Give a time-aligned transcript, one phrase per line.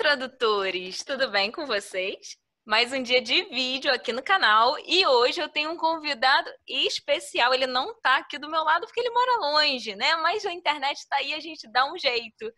[0.00, 1.04] tradutores!
[1.04, 2.38] Tudo bem com vocês?
[2.64, 7.52] Mais um dia de vídeo aqui no canal e hoje eu tenho um convidado especial.
[7.52, 10.16] Ele não está aqui do meu lado porque ele mora longe, né?
[10.16, 12.50] Mas a internet está aí, a gente dá um jeito.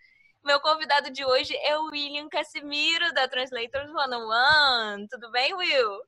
[0.45, 5.07] Meu convidado de hoje é o William Casimiro, da Translators 101.
[5.11, 6.01] Tudo bem, Will?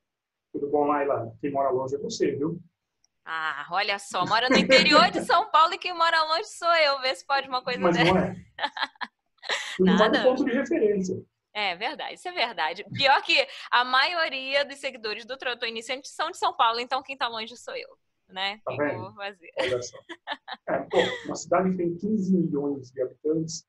[0.52, 1.32] Tudo bom, Laila?
[1.41, 2.60] Quem mora longe é você, viu?
[3.24, 7.01] Ah, olha só, mora no interior de São Paulo e quem mora longe sou eu.
[7.01, 8.12] Vê se pode uma coisa Mas dessa.
[8.12, 8.37] não é.
[9.79, 11.23] No ponto de referência.
[11.53, 12.84] É verdade, isso é verdade.
[12.93, 17.17] Pior que a maioria dos seguidores do Trator Iniciante são de São Paulo, então quem
[17.17, 17.89] tá longe sou eu,
[18.29, 18.61] né?
[18.65, 18.93] Tá vendo?
[18.93, 19.51] eu vou fazer.
[19.59, 19.97] Olha só.
[20.69, 23.67] É, pô, uma cidade que tem 15 milhões de habitantes,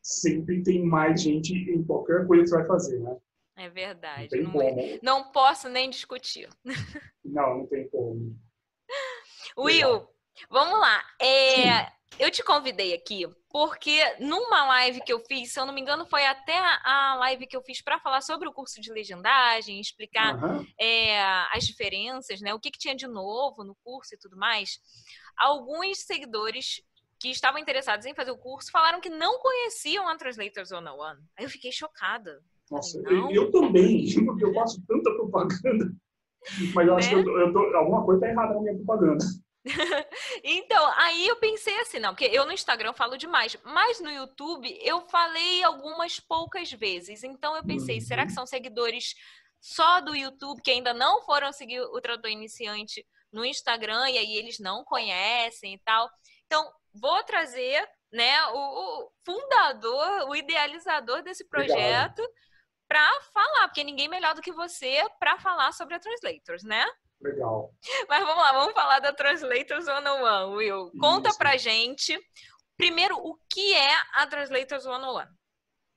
[0.00, 3.16] sempre tem mais gente em qualquer coisa que você vai fazer, né?
[3.56, 4.28] É Não verdade.
[4.28, 4.98] tem Não, como.
[5.02, 6.48] não posso nem discutir.
[7.24, 8.38] Não, não tem como.
[9.58, 10.08] Will,
[10.48, 11.02] vamos lá.
[11.20, 15.80] É, eu te convidei aqui porque numa live que eu fiz, se eu não me
[15.80, 19.80] engano, foi até a live que eu fiz para falar sobre o curso de legendagem,
[19.80, 20.62] explicar Aham.
[20.78, 21.18] é,
[21.54, 22.52] as diferenças, né?
[22.52, 24.78] O que, que tinha de novo no curso e tudo mais.
[25.38, 26.82] Alguns seguidores
[27.18, 31.02] que estavam interessados em fazer o curso falaram que não conheciam a Translators 101.
[31.38, 32.42] Aí eu fiquei chocada.
[32.70, 33.30] Nossa, Não.
[33.32, 35.90] eu, eu também, porque eu faço tanta propaganda.
[36.74, 37.14] Mas eu acho Né?
[37.14, 39.24] que eu tô- eu tô- alguma coisa tá errada na minha propaganda.
[40.44, 44.78] Então, aí eu pensei assim, não, porque eu no Instagram falo demais, mas no YouTube
[44.82, 47.22] eu falei algumas poucas vezes.
[47.24, 48.00] Então eu pensei, Uhum.
[48.00, 49.14] será que são seguidores
[49.60, 54.36] só do YouTube que ainda não foram seguir o Tradutor Iniciante no Instagram e aí
[54.36, 56.08] eles não conhecem e tal?
[56.46, 58.56] Então, vou trazer, né, o,
[59.04, 62.22] o fundador, o idealizador desse projeto
[62.88, 66.86] para falar, porque ninguém melhor do que você para falar sobre a Translators, né?
[67.26, 67.74] Legal.
[68.08, 70.92] Mas vamos lá, vamos falar da Translators 101, Will.
[71.00, 71.38] Conta Isso.
[71.38, 72.16] pra gente,
[72.76, 75.26] primeiro, o que é a Translators 101?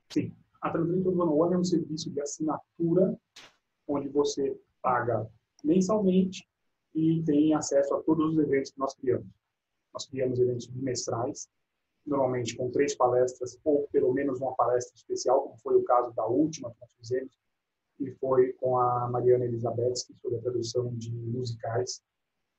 [0.09, 0.35] Sim.
[0.61, 3.15] A Translator 101 é um serviço de assinatura
[3.87, 5.29] onde você paga
[5.63, 6.47] mensalmente
[6.95, 9.27] e tem acesso a todos os eventos que nós criamos.
[9.93, 11.47] Nós criamos eventos bimestrais,
[12.05, 16.25] normalmente com três palestras ou pelo menos uma palestra especial, como foi o caso da
[16.25, 17.31] última que nós fizemos,
[17.99, 22.01] e foi com a Mariana Elizabeth, sobre a tradução de musicais.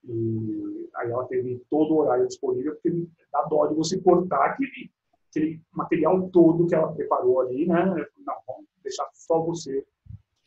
[0.05, 4.91] E aí ela teve todo o horário disponível, porque dá dó de você cortar aquele,
[5.31, 7.84] aquele material todo que ela preparou ali, né?
[7.84, 9.87] Não, vamos deixar só você.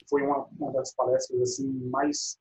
[0.09, 2.37] Foi uma, uma das palestras assim mais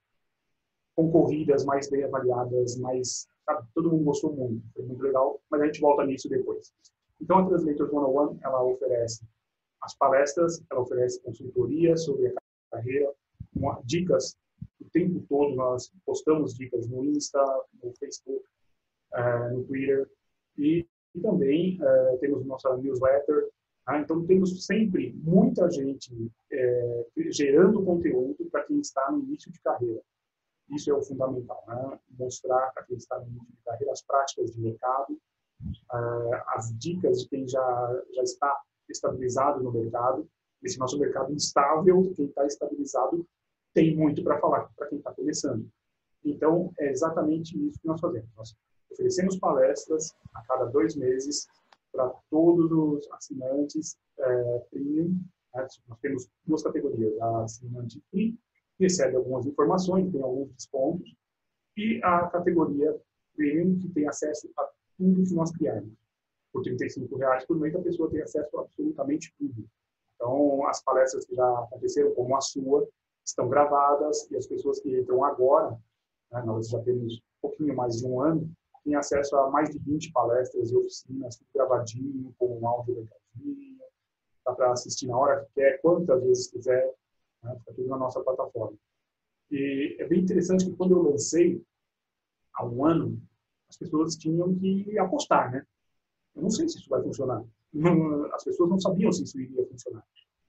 [0.94, 5.66] concorridas, mais bem avaliadas, mais sabe, todo mundo gostou muito, foi muito legal, mas a
[5.66, 6.72] gente volta nisso depois.
[7.20, 9.24] Então a Translators 101, ela oferece
[9.82, 12.41] as palestras, ela oferece consultoria sobre a
[12.72, 13.12] carreira,
[13.84, 14.36] dicas
[14.80, 17.42] o tempo todo, nós postamos dicas no Insta,
[17.82, 18.44] no Facebook,
[19.14, 20.10] eh, no Twitter
[20.56, 23.48] e, e também eh, temos nossa newsletter.
[23.84, 24.00] tá?
[24.00, 30.00] Então temos sempre muita gente eh, gerando conteúdo para quem está no início de carreira.
[30.70, 31.98] Isso é o fundamental, né?
[32.18, 35.20] mostrar para quem está no início de carreira as práticas de mercado,
[36.48, 40.28] as dicas de quem já já está estabilizado no mercado.
[40.62, 43.26] Esse nosso mercado instável, quem está estabilizado
[43.74, 45.68] tem muito para falar para quem está começando.
[46.24, 48.28] Então, é exatamente isso que nós fazemos.
[48.36, 48.54] Nós
[48.90, 51.46] oferecemos palestras a cada dois meses
[51.90, 55.18] para todos os assinantes é, premium.
[55.54, 55.66] né?
[55.88, 57.20] Nós temos duas categorias.
[57.20, 58.38] A assinante free,
[58.76, 61.14] que recebe algumas informações, tem alguns descontos,
[61.76, 62.96] e a categoria
[63.34, 65.92] premium, que tem acesso a tudo que nós criamos.
[66.52, 69.66] Por 35 reais por mês, a pessoa tem acesso a absolutamente tudo.
[70.22, 72.88] Então, as palestras que já aconteceram, como a sua,
[73.26, 75.76] estão gravadas e as pessoas que entram agora,
[76.30, 78.48] né, nós já temos um pouquinho mais de um ano,
[78.84, 83.80] têm acesso a mais de 20 palestras e oficinas, tudo gravadinho, com um áudio legalzinho,
[84.46, 86.94] dá para assistir na hora que quer, quantas vezes quiser,
[87.42, 88.76] né, fica tudo na nossa plataforma.
[89.50, 91.60] E é bem interessante que quando eu lancei,
[92.54, 93.20] há um ano,
[93.68, 95.66] as pessoas tinham que apostar, né?
[96.36, 97.44] Eu não sei se isso vai funcionar.
[97.72, 100.04] Não- as pessoas não sabiam se isso iria funcionar.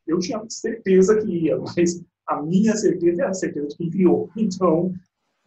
[0.06, 4.30] Eu tinha certeza que ia, mas a minha certeza é a certeza de quem criou.
[4.36, 4.94] Então,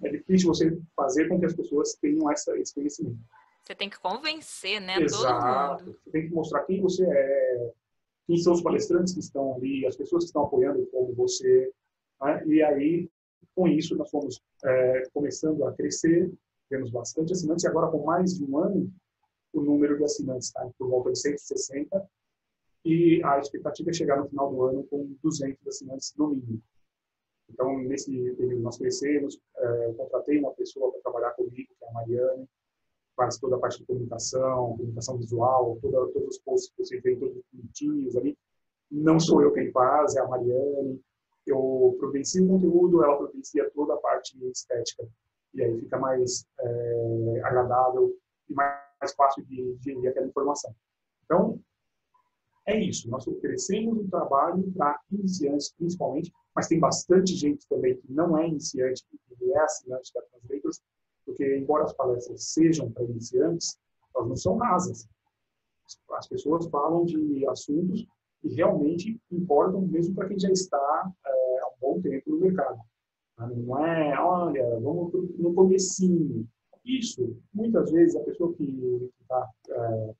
[0.02, 3.18] é difícil você fazer com que as pessoas tenham essa, esse conhecimento.
[3.64, 5.84] Você tem que convencer, né, todo Exato.
[5.84, 5.98] mundo.
[6.04, 7.72] Você tem que mostrar quem você é,
[8.26, 11.72] quem são os palestrantes que estão ali, as pessoas que estão apoiando como você.
[12.22, 12.46] né?
[12.46, 13.10] E aí,
[13.54, 16.30] com isso, nós fomos é, começando a crescer,
[16.68, 18.92] temos bastante assinantes, e agora com mais de um ano,
[19.58, 22.08] o número de assinantes está por volta de 160,
[22.84, 26.62] e a expectativa é chegar no final do ano com 200 assinantes no mínimo.
[27.48, 31.92] Então, nesse período nós crescemos, eu contratei uma pessoa para trabalhar comigo, que é a
[31.92, 32.48] Mariane,
[33.16, 37.16] faz toda a parte de comunicação, comunicação visual, toda, todos os posts que você vê,
[37.16, 38.36] todos os bonitinhos ali.
[38.90, 41.00] não sou eu quem faz, é a Mariane.
[41.46, 45.08] Eu providencio o conteúdo, ela providencia toda a parte estética.
[45.54, 48.14] E aí fica mais é, agradável
[48.48, 50.74] e mais fácil de digerir aquela informação.
[51.24, 51.60] Então,
[52.66, 53.08] é isso.
[53.08, 58.48] Nós oferecemos um trabalho para iniciantes, principalmente, mas tem bastante gente também que não é
[58.48, 59.04] iniciante
[59.40, 60.82] e é assinante da Translators,
[61.24, 63.78] porque, embora as palestras sejam para iniciantes,
[64.14, 65.08] elas não são rasas.
[66.12, 68.06] As pessoas falam de assuntos
[68.40, 72.80] que realmente importam mesmo para quem já está é, há um bom tempo no mercado.
[73.38, 76.48] Não é, olha, vamos no comecinho.
[76.86, 80.14] Isso, muitas vezes, a pessoa que está é,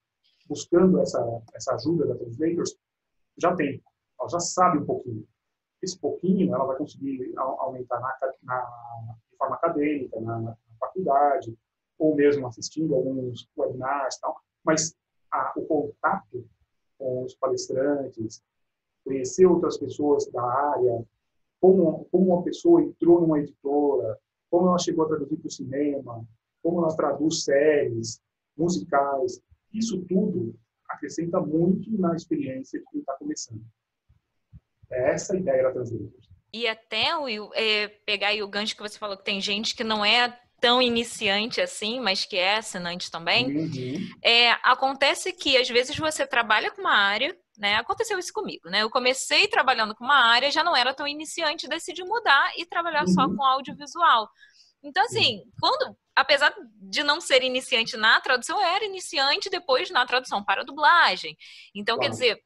[0.48, 1.24] buscando essa,
[1.54, 2.76] essa ajuda da Translators
[3.38, 3.80] já tem,
[4.18, 5.24] ela já sabe um pouquinho.
[5.80, 11.56] Esse pouquinho ela vai conseguir aumentar na, na de forma acadêmica, na, na, faculdade,
[11.98, 14.40] ou mesmo assistindo alguns webinars e tal.
[14.64, 14.96] Mas
[15.30, 16.44] a, o contato
[16.98, 18.42] com os palestrantes,
[19.04, 21.06] conhecer outras pessoas da área,
[21.60, 24.18] como, como uma pessoa entrou numa editora,
[24.50, 26.26] como ela chegou a traduzir para o cinema,
[26.62, 28.20] como ela traduz séries,
[28.56, 29.40] musicais.
[29.72, 30.54] Isso tudo
[30.88, 33.62] acrescenta muito na experiência de quem está começando.
[34.90, 36.28] É essa a ideia da Translators.
[36.52, 39.84] E até o, é, pegar aí o gancho que você falou que tem gente que
[39.84, 43.46] não é tão iniciante assim, mas que é assinante também.
[43.46, 44.08] Uhum.
[44.22, 47.74] É, acontece que às vezes você trabalha com uma área, né?
[47.74, 48.82] Aconteceu isso comigo, né?
[48.82, 53.02] Eu comecei trabalhando com uma área, já não era tão iniciante, decidi mudar e trabalhar
[53.02, 53.12] uhum.
[53.12, 54.28] só com audiovisual.
[54.82, 60.06] Então, assim, quando, apesar de não ser iniciante na tradução, eu era iniciante depois na
[60.06, 61.36] tradução para dublagem.
[61.74, 62.10] Então, claro.
[62.10, 62.44] quer dizer,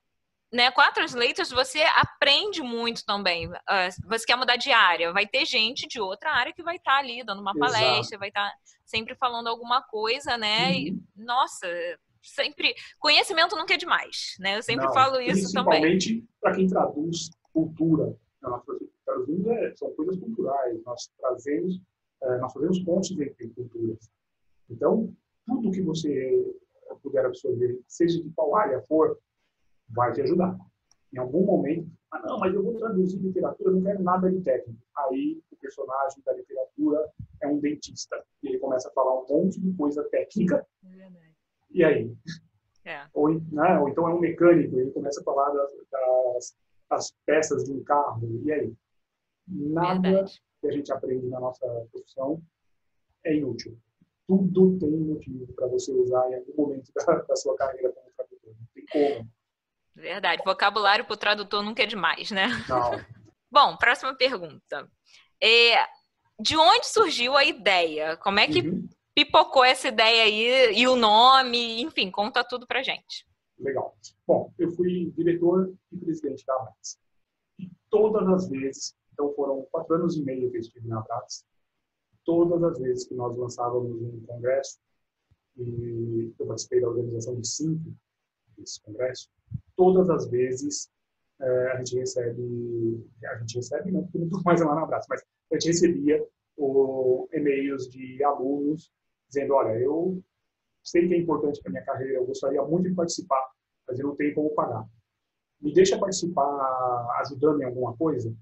[0.53, 3.47] né, com a Translators você aprende muito também.
[3.49, 6.93] Uh, você quer mudar de área, vai ter gente de outra área que vai estar
[6.93, 7.73] tá ali dando uma Exato.
[7.73, 10.69] palestra, vai estar tá sempre falando alguma coisa, né?
[10.69, 10.75] Uhum.
[10.75, 11.69] E, nossa,
[12.23, 14.57] sempre conhecimento nunca é demais, né?
[14.57, 15.81] Eu sempre Não, falo isso também.
[15.81, 18.17] Principalmente para quem traduz cultura.
[18.43, 18.63] Nós
[19.05, 20.83] traduzimos é, são coisas culturais.
[20.85, 21.81] Nós trazemos,
[22.23, 24.11] nós fazemos pontes entre culturas.
[24.69, 25.13] Então,
[25.47, 26.55] tudo que você
[27.03, 29.19] puder absorver, seja de qual área for,
[29.89, 30.57] vai te ajudar.
[31.13, 34.81] Em algum momento, ah, não, mas eu vou traduzir literatura, não quero nada de técnico.
[34.97, 39.61] Aí o personagem da literatura é um dentista e ele começa a falar um monte
[39.61, 40.67] de coisa técnica.
[40.85, 41.11] É
[41.71, 42.13] e aí?
[42.85, 43.07] É.
[43.13, 46.57] Ou, né, ou, então é um mecânico ele começa a falar das, das,
[46.89, 48.41] das peças de um carro.
[48.45, 48.75] E aí?
[49.47, 50.43] Nada Verdade.
[50.61, 52.43] Que a gente aprende na nossa profissão
[53.25, 53.79] é inútil.
[54.27, 58.55] Tudo tem motivo para você usar em algum momento da, da sua carreira como tradutor.
[58.55, 59.31] Não tem como.
[59.95, 60.43] Verdade.
[60.45, 62.49] Vocabulário para o tradutor nunca é demais, né?
[62.69, 62.91] Não.
[63.51, 64.89] Bom, próxima pergunta.
[65.43, 65.77] É,
[66.39, 68.17] de onde surgiu a ideia?
[68.19, 68.89] Como é que uhum.
[69.15, 71.83] pipocou essa ideia aí e o nome?
[71.83, 73.27] Enfim, conta tudo pra gente.
[73.59, 73.97] Legal.
[74.27, 76.99] Bom, eu fui diretor e presidente da Abrax.
[77.59, 81.45] E todas as vezes, então foram quatro anos e meio que eu estive na Abrax,
[82.25, 84.79] todas as vezes que nós lançávamos um congresso,
[85.59, 87.95] e eu participei da organização de cinco
[88.57, 89.29] desse congresso,
[89.77, 90.91] todas as vezes
[91.39, 95.07] é, a gente recebe, a gente recebe não, porque não estou mais lá no abraço,
[95.11, 96.27] mas a gente recebia
[97.33, 98.91] e-mails de alunos
[99.29, 100.23] dizendo, olha, eu
[100.83, 103.51] sei que é importante para minha carreira, eu gostaria muito de participar,
[103.87, 104.87] mas eu não tenho como pagar.
[105.61, 106.49] Me deixa participar
[107.21, 108.35] ajudando em alguma coisa?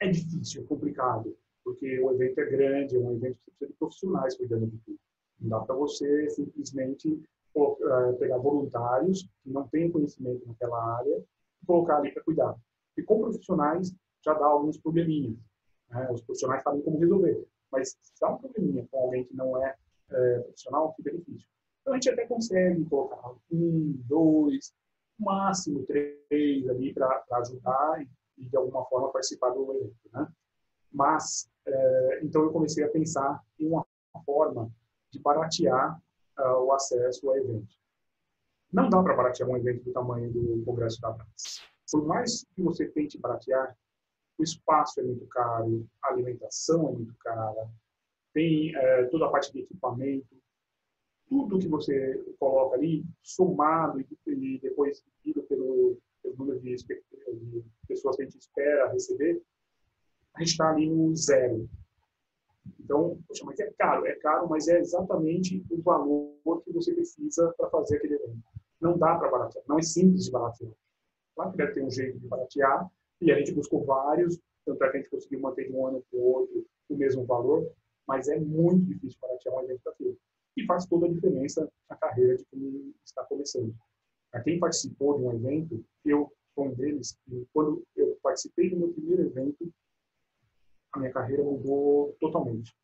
[0.00, 3.78] É difícil, é complicado, porque o evento é grande, é um evento que precisa de
[3.78, 4.98] profissionais cuidando de tudo.
[5.40, 7.22] Não dá para você simplesmente
[7.56, 11.24] é, pegar voluntários que não têm conhecimento naquela área
[11.62, 12.56] e colocar ali para cuidar.
[12.96, 15.36] E com profissionais já dá alguns probleminhas.
[15.90, 16.08] Né?
[16.12, 19.74] Os profissionais sabem como resolver, mas se dá um probleminha com alguém que não é,
[20.10, 21.48] é profissional, fica difícil.
[21.80, 24.72] Então a gente até consegue colocar um, dois,
[25.18, 28.08] máximo três ali para ajudar e,
[28.38, 30.28] e, de alguma forma participar do evento, né?
[30.92, 33.86] Mas é, então eu comecei a pensar em uma
[34.24, 34.70] forma
[35.10, 36.00] de baratear
[36.38, 37.74] uh, o acesso ao evento.
[38.72, 41.62] Não dá para baratear um evento do tamanho do Congresso da Brás.
[41.90, 43.76] Por mais que você tente baratear,
[44.36, 47.68] o espaço é muito caro, a alimentação é muito cara,
[48.32, 50.36] tem é, toda a parte de equipamento,
[51.28, 57.64] tudo que você coloca ali, somado e, e depois dividido pelo, pelo número de, de
[57.86, 59.42] pessoas que a gente espera receber,
[60.34, 61.68] a gente está ali no zero.
[62.78, 67.52] Então, poxa, mas é caro, é caro, mas é exatamente o valor que você precisa
[67.56, 68.38] para fazer aquele evento.
[68.80, 70.72] Não dá para baratear, não é simples de baratear.
[71.34, 72.88] Claro que deve ter um jeito de baratear,
[73.20, 76.04] e a gente buscou vários, tanto é que a gente conseguiu manter de um ano
[76.10, 77.70] para o outro o mesmo valor,
[78.06, 80.18] mas é muito difícil baratear um evento daquele.
[80.56, 83.74] E faz toda a diferença na carreira de quem está começando.
[84.30, 87.18] Para quem participou de um evento, eu um deles,
[87.52, 89.72] quando eu participei do meu primeiro evento,
[90.92, 92.74] a minha carreira mudou totalmente.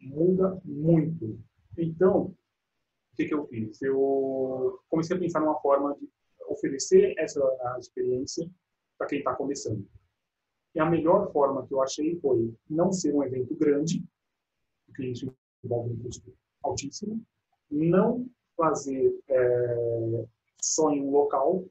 [0.00, 1.38] Muda muito.
[1.78, 3.80] Então, o que, que eu fiz?
[3.82, 6.08] Eu comecei a pensar numa forma de
[6.48, 7.40] oferecer essa
[7.78, 8.50] experiência
[8.98, 9.86] para quem está começando.
[10.74, 14.04] E a melhor forma que eu achei foi não ser um evento grande,
[14.86, 17.22] porque isso envolve um custo altíssimo,
[17.70, 18.28] não
[18.60, 20.24] fazer é,
[20.60, 21.64] só em um local,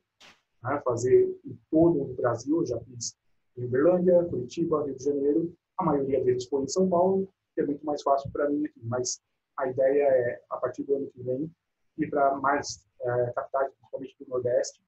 [0.64, 3.16] né, fazer em todo o Brasil, já fiz
[3.56, 7.66] em Uberlândia, Curitiba, Rio de Janeiro, a maioria deles foi em São Paulo, que é
[7.66, 9.22] muito mais fácil para mim aqui, mas
[9.58, 11.52] a ideia é, a partir do ano que vem,
[12.00, 14.82] ir para mais é, capitais, principalmente do Nordeste,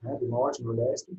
[0.00, 1.18] né, do Norte, Nordeste,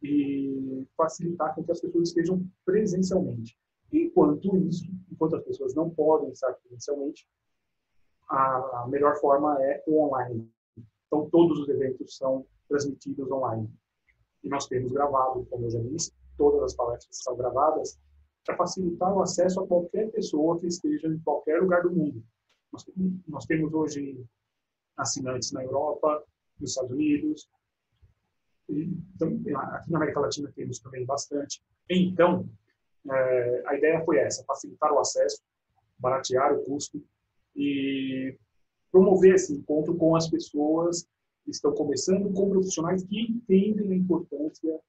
[0.00, 3.58] e facilitar com que as pessoas estejam presencialmente.
[3.92, 7.26] Enquanto isso, enquanto as pessoas não podem estar presencialmente,
[8.28, 10.50] a melhor forma é o online.
[11.06, 13.70] Então, todos os eventos são transmitidos online.
[14.42, 17.98] E nós temos gravado, como eu já disse, todas as palestras são gravadas
[18.44, 22.22] para facilitar o acesso a qualquer pessoa que esteja em qualquer lugar do mundo.
[23.28, 24.24] Nós, temos hoje
[24.96, 26.22] assinantes na Europa,
[26.60, 27.48] nos Estados Unidos,
[28.68, 28.82] e,
[29.14, 29.28] então,
[29.72, 31.62] aqui na América Latina temos também bastante.
[31.88, 32.48] Então,
[33.08, 35.40] é, a ideia foi essa, facilitar o acesso,
[35.98, 37.02] baratear o custo
[37.56, 38.38] e
[38.92, 41.08] promover esse encontro com as pessoas
[41.44, 44.80] que estão começando, com profissionais que entendem a importância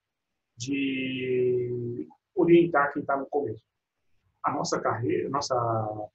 [0.57, 3.63] de orientar quem está no começo.
[4.43, 5.55] A nossa carreira, nossa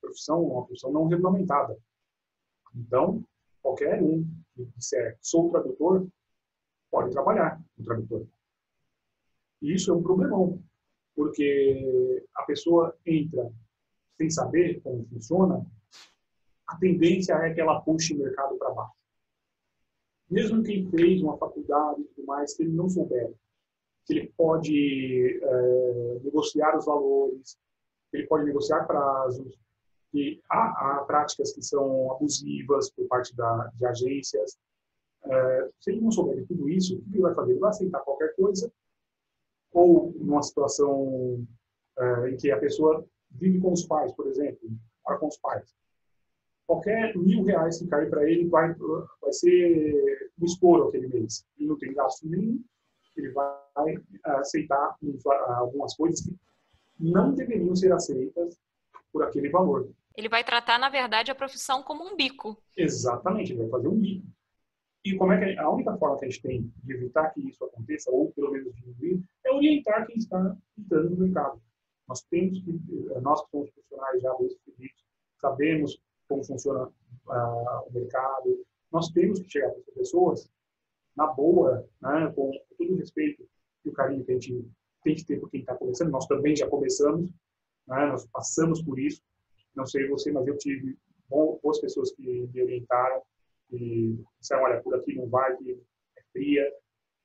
[0.00, 1.78] profissão é uma profissão não regulamentada.
[2.75, 3.25] Então,
[3.62, 6.06] qualquer um que disser sou tradutor,
[6.90, 8.26] pode trabalhar no tradutor.
[9.61, 10.62] E isso é um problemão,
[11.14, 13.50] porque a pessoa entra
[14.16, 15.64] sem saber como funciona,
[16.73, 18.95] a tendência é que ela puxe o mercado para baixo.
[20.31, 23.33] Mesmo quem fez uma faculdade e tudo mais, se ele não souber
[24.05, 27.57] que ele pode é, negociar os valores,
[28.11, 29.57] que ele pode negociar prazos,
[30.11, 34.59] que há, há, práticas que são abusivas por parte da, de agências.
[35.25, 37.52] É, se ele não souber de tudo isso, o que ele vai fazer?
[37.52, 38.73] Ele vai aceitar qualquer coisa,
[39.71, 41.47] ou numa situação
[41.97, 44.69] é, em que a pessoa vive com os pais, por exemplo,
[45.05, 45.73] mora com os pais
[46.73, 48.75] qualquer mil reais que cair para ele vai,
[49.21, 51.47] vai ser um estouro aquele mês.
[51.59, 52.62] Ele não tem gasto nenhum,
[53.17, 54.97] ele vai aceitar
[55.57, 56.35] algumas coisas que
[56.99, 58.59] não deveriam ser aceitas
[59.12, 59.91] por aquele valor.
[60.17, 62.57] Ele vai tratar, na verdade, a profissão como um bico.
[62.76, 64.26] Exatamente, ele vai fazer um bico.
[65.05, 67.64] E como é que a única forma que a gente tem de evitar que isso
[67.64, 71.61] aconteça, ou pelo menos diminuir, é orientar quem está entrando no mercado.
[72.09, 72.73] Nós temos que,
[73.21, 74.91] nós que somos profissionais já bem
[75.41, 76.00] sabemos
[76.33, 78.65] como funciona uh, o mercado.
[78.91, 80.51] Nós temos que chegar para essas pessoas
[81.15, 83.47] na boa, né, com todo o respeito
[83.85, 84.67] e o carinho que a gente
[85.05, 86.11] tem que ter por quem está começando.
[86.11, 87.31] Nós também já começamos,
[87.87, 89.23] né, nós passamos por isso.
[89.75, 90.97] Não sei você, mas eu tive
[91.29, 93.23] boas pessoas que me orientaram
[93.71, 95.73] e disseram, olha, por aqui não vai, que
[96.17, 96.73] é fria,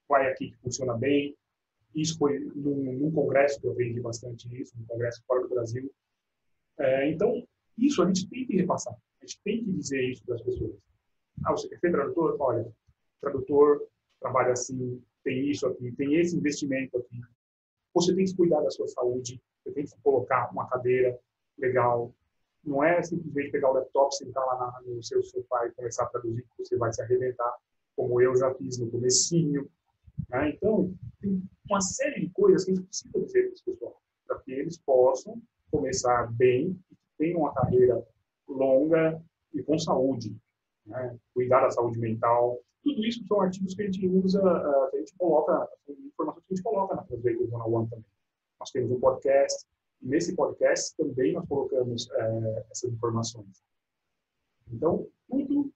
[0.08, 1.36] vai aqui que funciona bem.
[1.96, 5.92] Isso foi num, num congresso que eu vendi bastante isso, num congresso fora do Brasil.
[6.80, 7.46] É, então,
[7.78, 8.94] isso a gente tem que repassar.
[9.22, 10.76] A gente tem que dizer isso para as pessoas.
[11.46, 12.36] Ah, você quer ser tradutor?
[12.40, 12.72] Olha,
[13.22, 13.88] tradutor
[14.20, 17.22] trabalha assim, tem isso aqui, tem esse investimento aqui.
[17.94, 21.20] Você tem que cuidar da sua saúde, você tem que colocar uma cadeira
[21.58, 22.14] legal.
[22.64, 26.44] Não é simplesmente pegar o laptop, sentar lá no seu sofá e começar a traduzir,
[26.44, 27.56] que você vai se arrebentar,
[27.96, 29.70] como eu já fiz no comecinho.
[30.30, 30.50] Né?
[30.50, 33.94] Então, tem uma série de coisas que a gente precisa dizer para as pessoas,
[34.28, 35.42] para que eles possam
[35.72, 36.78] começar bem
[37.18, 38.06] tenham uma carreira
[38.48, 39.22] longa
[39.54, 40.36] e com saúde,
[40.86, 41.18] né?
[41.34, 42.60] cuidar da saúde mental.
[42.84, 46.54] Tudo isso são artigos que a gente usa, uh, que a gente coloca, informações que
[46.54, 48.06] a gente coloca na Translate One One também.
[48.60, 49.66] Nós temos um podcast,
[50.02, 53.64] e nesse podcast também nós colocamos uh, essas informações.
[54.72, 55.72] Então, tudo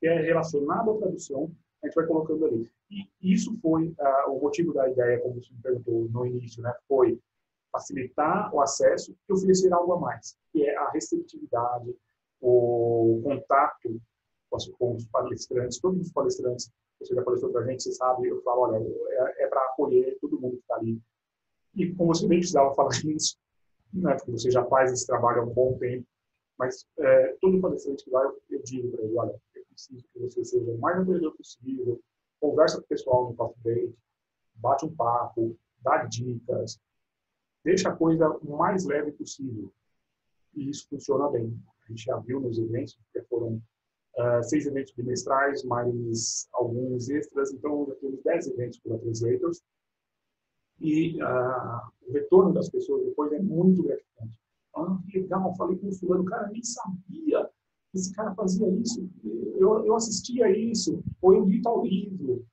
[0.00, 1.50] que é relacionado à tradução,
[1.82, 2.70] a gente vai colocando ali.
[2.90, 6.74] E isso foi uh, o motivo da ideia, como você me perguntou no início, né?
[6.86, 7.20] Foi
[7.70, 11.94] facilitar o acesso e oferecer algo a mais, que é a receptividade,
[12.40, 14.00] o contato
[14.78, 16.70] com os palestrantes, todos os palestrantes,
[17.00, 20.18] você já palestrou para a gente, você sabe, eu falo, olha, é, é para acolher
[20.20, 21.00] todo mundo que está ali.
[21.74, 23.36] E como você nem precisava falar isso,
[23.92, 26.06] né, porque você já faz esse trabalho há um bom tempo,
[26.58, 30.18] mas é, todo palestrante que vai, eu, eu digo para ele, olha, eu preciso que
[30.18, 32.00] você seja o mais acolhedor possível,
[32.40, 33.98] conversa com o pessoal no coffee date,
[34.54, 36.80] bate um papo, dá dicas,
[37.68, 39.70] deixa a coisa o mais leve possível.
[40.54, 41.54] E isso funciona bem.
[41.84, 43.62] A gente viu nos eventos que foram
[44.16, 49.62] uh, seis eventos bimestrais, mais alguns extras, então já temos dez eventos pela Translators.
[50.80, 54.38] E uh, o retorno das pessoas depois é muito gratificante.
[54.74, 57.50] Ah, que legal, falei com o fulano, cara, nem sabia
[57.90, 59.10] que esse cara fazia isso.
[59.56, 62.46] Eu, eu assistia isso, ou eu li tal livro.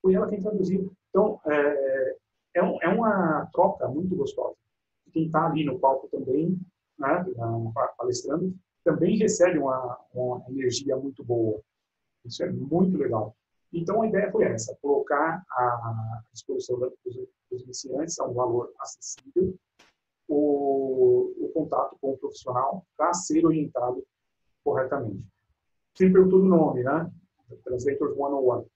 [0.00, 0.92] Foi ela quem traduziu.
[1.08, 2.16] Então, é,
[2.54, 4.56] é, um, é uma troca muito gostosa.
[5.12, 6.58] Quem está ali no palco também,
[6.98, 7.24] né,
[7.96, 11.60] palestrando, também recebe uma, uma energia muito boa.
[12.24, 13.36] Isso é muito legal.
[13.72, 19.54] Então, a ideia foi essa, colocar à disposição dos, iniciantes a um valor acessível
[20.28, 24.04] o, o contato com o profissional para ser orientado
[24.64, 25.24] corretamente.
[25.94, 27.10] Você perguntou do nome, né?
[27.62, 28.66] Translators 101.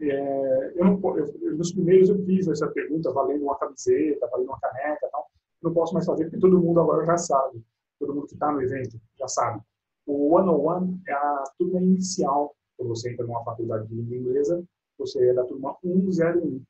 [0.00, 4.60] É, eu não, eu, nos primeiros eu fiz essa pergunta valendo uma camiseta, valendo uma
[4.60, 5.26] caneca e tal.
[5.62, 7.62] Não posso mais fazer porque todo mundo agora já sabe.
[7.98, 9.60] Todo mundo que está no evento já sabe.
[10.06, 12.54] O 101 é a turma inicial.
[12.76, 14.64] Quando você entra numa faculdade de língua inglesa,
[14.96, 16.62] você é da turma 101.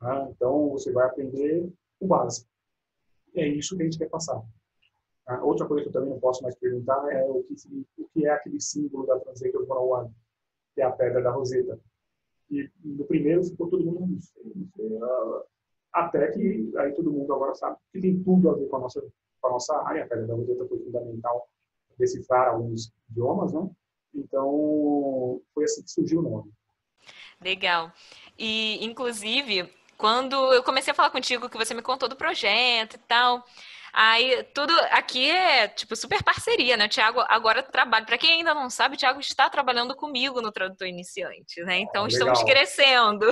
[0.00, 0.28] Né?
[0.30, 2.48] Então, você vai aprender o básico.
[3.34, 4.42] É isso que a gente quer passar.
[5.26, 7.54] Ah, outra coisa que eu também não posso mais perguntar é o que,
[7.98, 10.12] o que é aquele símbolo da Translator 101,
[10.74, 11.78] que é a pedra da Roseta.
[12.52, 14.98] E no primeiro ficou todo mundo, não sei, não sei,
[15.92, 19.00] até que aí todo mundo agora sabe que tem tudo a ver com a nossa,
[19.40, 20.06] com a nossa área.
[20.10, 21.48] A Roseta foi fundamental
[21.98, 23.70] decifrar alguns idiomas, né?
[24.14, 26.52] Então, foi assim que surgiu o nome.
[27.40, 27.90] Legal.
[28.38, 32.98] E, inclusive, quando eu comecei a falar contigo, que você me contou do projeto e
[32.98, 33.44] tal,
[33.92, 36.86] Aí tudo aqui é tipo super parceria, né?
[36.86, 38.06] O Thiago agora trabalha.
[38.06, 41.80] Para quem ainda não sabe, o Thiago está trabalhando comigo no Tradutor Iniciante, né?
[41.80, 43.26] Então ah, estamos crescendo.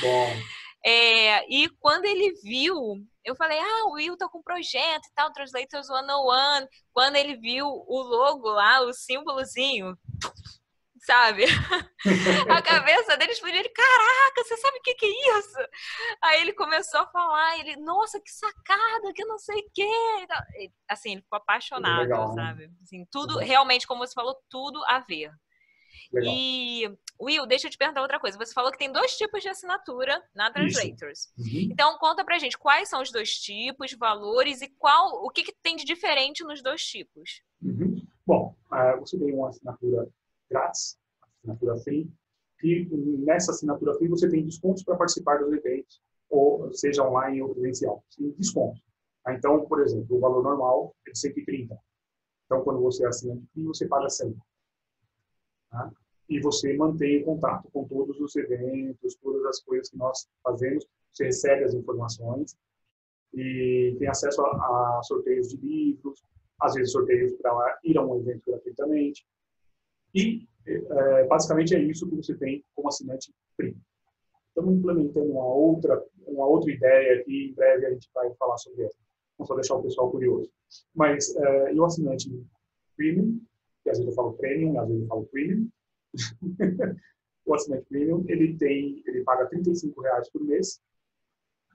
[0.00, 0.32] Bom.
[0.86, 2.76] É, e quando ele viu,
[3.24, 6.68] eu falei, ah, o Will tá com um projeto e tal, Translators 101.
[6.92, 9.96] Quando ele viu o logo lá, o símbolozinho,
[11.04, 11.44] sabe?
[12.50, 13.60] a cabeça dele explodiu.
[13.60, 15.58] Ele, caraca, você sabe o que, que é isso?
[16.22, 20.70] Aí ele começou a falar, ele, nossa, que sacada, que não sei o quê.
[20.88, 22.42] Assim, ele ficou apaixonado, Legal, né?
[22.42, 22.70] sabe?
[22.82, 25.30] Assim, tudo, realmente, como você falou, tudo a ver.
[26.12, 26.34] Legal.
[26.34, 28.38] E, Will, deixa eu te perguntar outra coisa.
[28.38, 31.32] Você falou que tem dois tipos de assinatura na Translators.
[31.38, 31.68] Uhum.
[31.70, 35.54] Então, conta pra gente quais são os dois tipos, valores e qual o que, que
[35.62, 37.42] tem de diferente nos dois tipos.
[37.62, 38.02] Uhum.
[38.26, 40.08] Bom, uh, você tem uma assinatura
[40.50, 40.98] grátis,
[41.40, 42.10] assinatura free,
[42.62, 42.86] e
[43.18, 48.02] nessa assinatura free você tem descontos para participar dos eventos, ou seja online ou presencial.
[48.16, 48.82] Tem descontos.
[49.22, 49.34] Tá?
[49.34, 51.76] Então, por exemplo, o valor normal é de 130.
[52.46, 54.36] Então, quando você assina de free, você paga 100.
[55.70, 55.92] Tá?
[56.28, 60.86] E você mantém contato com todos os eventos, todas as coisas que nós fazemos.
[61.12, 62.56] Você recebe as informações
[63.32, 66.22] e tem acesso a, a sorteios de livros,
[66.60, 69.26] às vezes sorteios para ir a um evento gratuitamente.
[70.14, 73.80] E, é, basicamente, é isso que você tem como assinante premium.
[74.48, 78.82] Estamos implementando uma outra, uma outra ideia que em breve a gente vai falar sobre
[78.82, 78.92] ela.
[79.36, 80.48] Vamos só deixar o pessoal curioso.
[80.94, 82.30] Mas é, e o assinante
[82.96, 83.40] premium,
[83.82, 85.68] que às vezes eu falo premium, às vezes eu falo premium,
[87.46, 90.80] o assinante premium, ele tem, ele paga 35 reais por mês,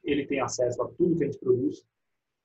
[0.04, 1.84] ele tem acesso a tudo que a gente produz,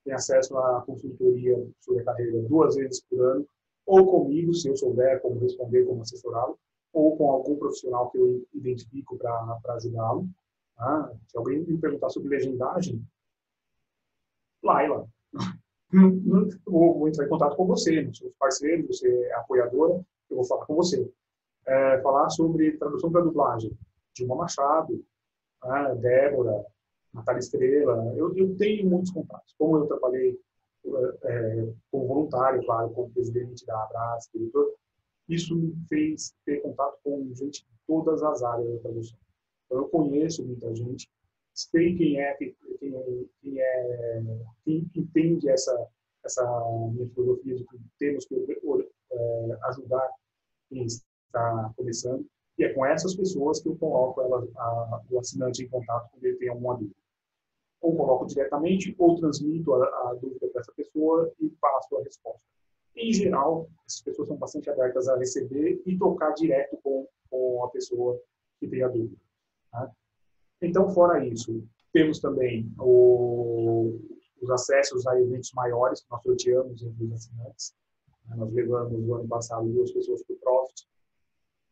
[0.04, 3.48] tem acesso à consultoria sobre a carreira duas vezes por ano,
[3.86, 6.58] ou comigo, se eu souber como responder, como assessorá-lo,
[6.92, 10.28] ou com algum profissional que eu identifico para ajudá-lo.
[10.76, 11.12] Tá?
[11.26, 13.04] Se alguém me perguntar sobre legendagem,
[14.62, 15.06] Laila,
[16.66, 20.44] ou vou entrar em contato com você, nós somos parceiros, você é apoiadora, eu vou
[20.44, 21.10] falar com você.
[21.66, 23.76] É, falar sobre tradução para dublagem,
[24.14, 25.02] Dilma Machado,
[25.64, 26.64] né, Débora,
[27.12, 29.54] Natália Estrela, eu, eu tenho muitos contatos.
[29.56, 30.38] Como eu trabalhei
[31.24, 34.74] é, como voluntário, claro, como presidente da diretor,
[35.28, 39.18] isso me fez ter contato com gente de todas as áreas da tradução.
[39.66, 41.08] Então, eu conheço muita gente,
[41.54, 44.22] sei quem é quem, é, quem, é,
[44.64, 45.88] quem entende essa
[46.24, 46.42] essa
[46.94, 50.10] metodologia de que temos que é, ajudar
[50.70, 52.26] quem está começando
[52.58, 56.24] e é com essas pessoas que eu coloco ela, a, o assinante em contato quando
[56.24, 56.94] ele tem alguma dúvida
[57.84, 62.40] ou coloco diretamente, ou transmito a, a dúvida para essa pessoa e passo a resposta.
[62.96, 67.68] Em geral, essas pessoas são bastante abertas a receber e trocar direto com, com a
[67.68, 68.18] pessoa
[68.58, 69.20] que tem a dúvida.
[69.70, 69.92] Tá?
[70.62, 74.00] Então, fora isso, temos também o,
[74.40, 77.74] os acessos a eventos maiores que nós sorteamos entre os assinantes.
[78.34, 80.88] Nós levamos no ano passado duas pessoas para o Profit,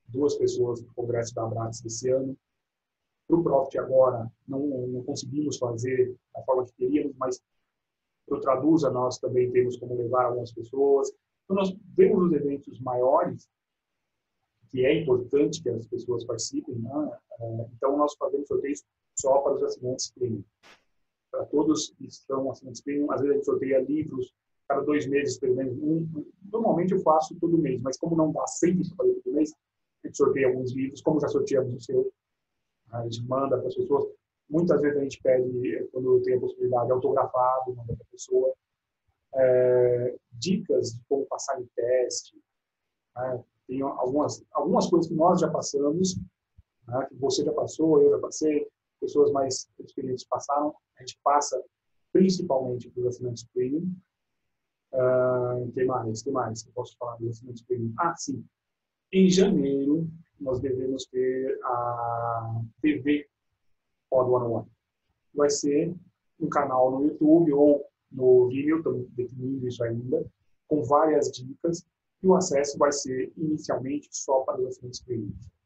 [0.09, 2.37] duas pessoas para o Congresso da Abrax esse ano,
[3.33, 7.41] para o Profit agora, não, não conseguimos fazer da forma que queríamos, mas
[8.27, 11.11] para o Traduza nós também temos como levar algumas pessoas.
[11.45, 13.49] Então, nós vemos os eventos maiores
[14.69, 16.75] que é importante que as pessoas participem.
[16.75, 17.19] Né?
[17.41, 20.45] É, então, nós fazemos sorteios só para os assinantes premium.
[21.31, 24.35] Para todos que estão assinantes premium, às vezes a gente sorteia livros
[24.69, 25.77] cada dois meses, pelo menos.
[25.79, 29.55] Um, normalmente eu faço todo mês, mas como não dá sempre para fazer todo mês,
[30.05, 32.13] a gente sorteia alguns livros, como já sorteamos o seu,
[32.93, 34.05] a gente manda para as pessoas.
[34.49, 38.53] Muitas vezes a gente pede, quando tem a possibilidade, autografado, manda para a pessoa.
[39.35, 42.37] É, dicas de como passar em teste.
[43.17, 43.45] Né?
[43.67, 46.17] Tem algumas, algumas coisas que nós já passamos,
[46.87, 47.07] né?
[47.09, 48.69] que você já passou, eu já passei,
[49.01, 50.75] pessoas mais experientes passaram.
[50.99, 51.63] A gente passa
[52.13, 53.91] principalmente para os assinantes premium.
[54.93, 56.23] Uh, que mais?
[56.23, 57.95] que mais que eu posso falar dos assinantes premium?
[57.99, 58.45] Ah, sim.
[59.15, 60.09] Em janeiro,
[60.41, 63.29] nós devemos ter a TV
[64.09, 64.67] Pod One One.
[65.35, 65.95] Vai ser
[66.41, 70.25] um canal no YouTube ou no Vimeo, estamos definindo isso ainda,
[70.67, 71.85] com várias dicas,
[72.23, 75.05] e o acesso vai ser inicialmente só para os assinantes.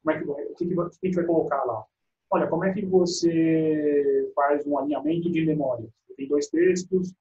[0.02, 1.84] Como é que vai, o que, o que, que vai colocar lá?
[2.32, 5.88] Olha, como é que você faz um alinhamento de memória?
[6.16, 7.14] Tem dois textos,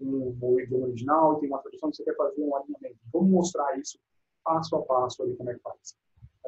[0.00, 2.98] um idioma original e tem uma tradução que você quer fazer um alinhamento.
[3.12, 4.00] Vamos mostrar isso
[4.44, 5.96] passo a passo ali como é que faz.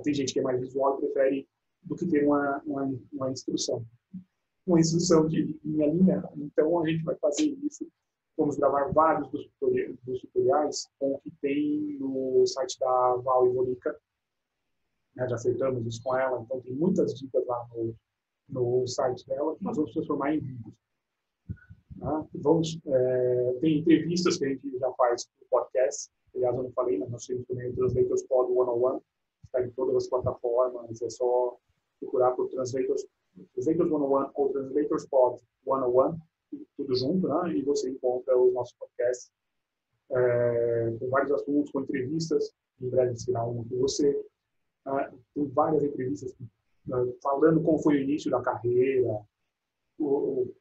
[0.03, 1.49] Tem gente que é mais visual e prefere
[1.83, 3.85] do que ter uma, uma, uma instrução.
[4.67, 6.31] Uma instrução de linha a linha.
[6.37, 7.89] Então, a gente vai fazer isso.
[8.37, 9.49] Vamos gravar vários dos,
[10.05, 13.99] dos tutoriais com o que tem no site da Val Ivorica.
[15.15, 16.43] Né, já acertamos isso com ela.
[16.43, 17.95] Então, tem muitas dicas lá no,
[18.49, 20.75] no site dela que nós vamos transformar em vídeos.
[21.97, 22.27] Né?
[22.35, 26.99] Vamos, é, tem entrevistas que a gente já faz no podcast aliás, eu não falei,
[26.99, 29.01] mas nós temos também o Translators Pod 101,
[29.45, 31.57] está em todas as plataformas, é só
[32.01, 33.07] procurar por Translators,
[33.55, 36.19] Translators 101 ou Translators Pod 101,
[36.77, 37.57] tudo junto, né?
[37.57, 39.31] E você encontra os nossos podcasts
[40.11, 44.25] é, com vários assuntos, com entrevistas, em breve será uma com você.
[44.87, 46.35] É, tem várias entrevistas
[46.87, 49.21] né, falando como foi o início da carreira,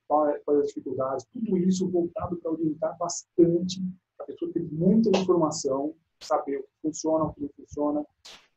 [0.07, 3.81] quais as dificuldades, tudo isso voltado para orientar bastante
[4.25, 8.05] a pessoa ter muita informação, saber o que funciona, o que não funciona,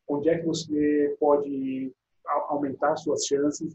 [0.09, 1.93] onde é que você pode
[2.49, 3.75] aumentar suas chances,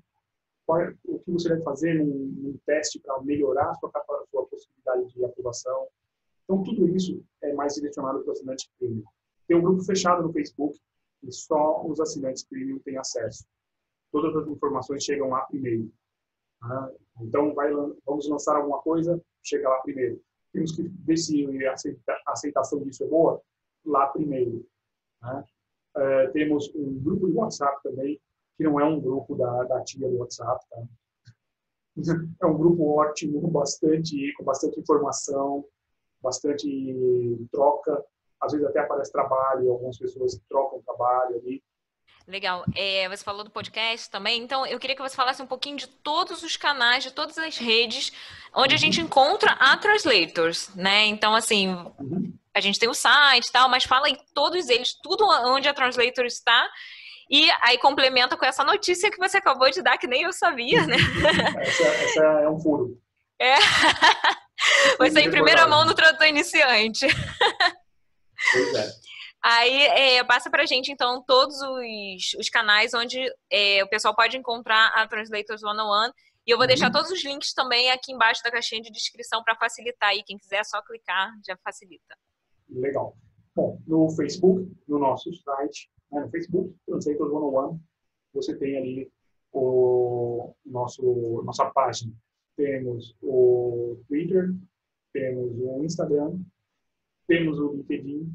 [0.71, 4.45] é, o que você deve fazer num, num teste para melhorar a sua, a sua
[4.47, 5.87] possibilidade de aprovação.
[6.43, 9.03] Então, tudo isso é mais direcionado para o assinante premium.
[9.47, 10.79] Tem um grupo fechado no Facebook
[11.23, 13.45] e só os assinantes premium têm acesso.
[14.11, 15.91] Todas as informações chegam lá primeiro.
[16.61, 16.89] Ah,
[17.21, 17.71] então, vai,
[18.05, 20.21] vamos lançar alguma coisa, chega lá primeiro
[20.53, 21.45] temos que ver se
[22.25, 23.41] a aceitação disso é boa
[23.85, 24.65] lá primeiro.
[25.21, 25.43] Né?
[25.97, 28.19] É, temos um grupo de WhatsApp também,
[28.55, 30.63] que não é um grupo da, da tia do WhatsApp.
[30.69, 30.83] Tá?
[32.41, 35.63] É um grupo ótimo, bastante, com bastante informação,
[36.19, 38.03] bastante troca.
[38.41, 41.63] Às vezes até aparece trabalho, algumas pessoas trocam trabalho ali.
[42.25, 42.63] Legal.
[42.75, 45.87] É, você falou do podcast também, então eu queria que você falasse um pouquinho de
[45.87, 48.13] todos os canais, de todas as redes
[48.55, 49.05] onde a gente uhum.
[49.05, 51.05] encontra a Translators, né?
[51.05, 51.67] Então, assim,
[51.99, 52.33] uhum.
[52.53, 55.73] a gente tem o site e tal, mas fala em todos eles, tudo onde a
[55.73, 56.69] Translators está.
[57.29, 60.85] E aí complementa com essa notícia que você acabou de dar, que nem eu sabia,
[60.85, 60.97] né?
[61.59, 62.97] Essa, essa é um furo.
[63.39, 63.55] É.
[64.99, 67.05] Você em primeira mão no tradutor iniciante.
[68.51, 69.02] Pois é.
[69.43, 73.19] Aí é, passa pra gente, então, todos os, os canais onde
[73.51, 76.13] é, o pessoal pode encontrar a Translators One on One.
[76.47, 76.93] E eu vou deixar uhum.
[76.93, 80.23] todos os links também aqui embaixo da caixinha de descrição para facilitar aí.
[80.25, 82.15] Quem quiser, é só clicar, já facilita.
[82.69, 83.17] Legal.
[83.53, 87.79] Bom, no Facebook, no nosso site, né, no Facebook, Translators One on One,
[88.33, 89.11] você tem ali
[89.51, 92.13] o nosso nossa página.
[92.55, 94.53] Temos o Twitter,
[95.11, 96.39] temos o Instagram,
[97.27, 98.33] temos o LinkedIn,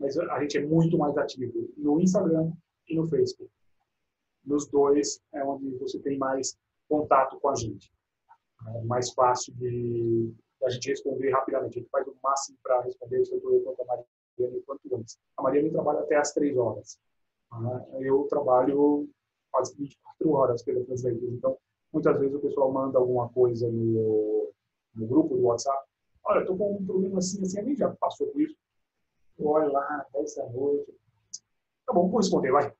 [0.00, 2.50] mas a gente é muito mais ativo no Instagram
[2.88, 3.52] e no Facebook.
[4.44, 6.56] Nos dois é onde você tem mais
[6.88, 7.92] contato com a gente.
[8.76, 10.32] É mais fácil de
[10.64, 11.78] a gente responder rapidamente.
[11.78, 15.18] A gente faz o máximo para responder tanto eu quanto a Mariana quanto antes.
[15.36, 16.98] A Mariana trabalha até às três horas.
[17.60, 17.86] Né?
[18.00, 19.06] Eu trabalho
[19.50, 21.28] quase 24 horas pela Translator.
[21.28, 21.58] Então,
[21.92, 24.50] muitas vezes o pessoal manda alguma coisa no,
[24.94, 25.86] no grupo do WhatsApp.
[26.24, 27.60] Olha, estou com um problema assim, assim.
[27.60, 28.56] A gente já passou por isso
[29.46, 30.92] olha lá, 10 da noite.
[31.86, 32.72] Tá bom, vou responder, vai.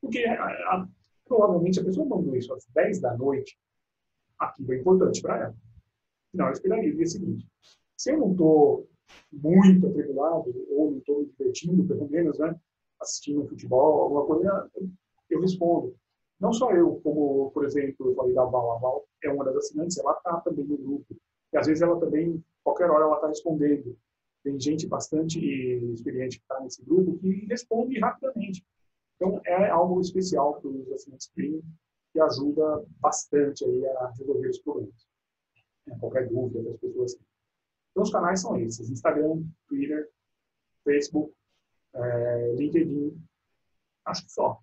[0.00, 0.88] Porque a, a,
[1.24, 3.58] provavelmente a pessoa mandou isso às 10 da noite,
[4.38, 5.56] aquilo é importante para ela.
[6.32, 7.46] Não, eu esperaria o dia seguinte.
[7.96, 8.88] Se eu não estou
[9.32, 12.58] muito atribulado, ou não estou me divertindo, pelo menos, né,
[13.00, 14.70] assistindo futebol, alguma coisa,
[15.30, 15.94] eu respondo.
[16.40, 19.56] Não só eu, como, por exemplo, eu falei da Val, a Val é uma das
[19.56, 21.16] assinantes, ela está também no grupo.
[21.52, 23.96] E às vezes ela também, qualquer hora, ela está respondendo.
[24.44, 28.64] Tem gente bastante experiente que está nesse grupo que responde rapidamente.
[29.16, 31.62] Então, é algo especial para os assinantes premium
[32.12, 35.08] que ajuda bastante aí a resolver os problemas.
[35.88, 37.16] É, qualquer dúvida das pessoas.
[37.90, 40.10] Então, os canais são esses: Instagram, Twitter,
[40.84, 41.34] Facebook,
[41.94, 43.18] é, LinkedIn.
[44.04, 44.60] Acho que só.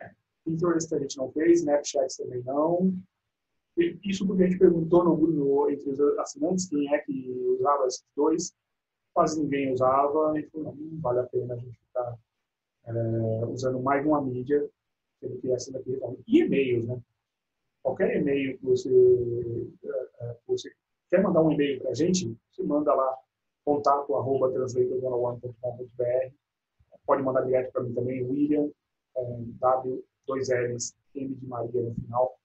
[0.00, 0.12] É.
[0.44, 2.94] Pinterest a gente não fez, Snapchat também não.
[4.04, 8.04] Isso porque a gente perguntou no, no, entre os assinantes quem é que usava esses
[8.14, 8.54] dois.
[9.14, 10.38] Quase ninguém usava.
[10.38, 12.18] E falou, não, vale a pena a gente ficar
[12.86, 12.92] é,
[13.46, 14.68] usando mais uma mídia,
[15.20, 17.00] sendo que essa daqui E e-mails, né?
[17.82, 18.88] Qualquer e-mail que você,
[19.84, 20.70] é, é, você
[21.10, 23.18] quer mandar um e-mail para a gente, você manda lá
[23.64, 26.32] contato arroba translator101.com.br
[27.06, 28.70] pode mandar direto para mim também, William,
[29.12, 32.38] com W, dois L's, M de Maria no final,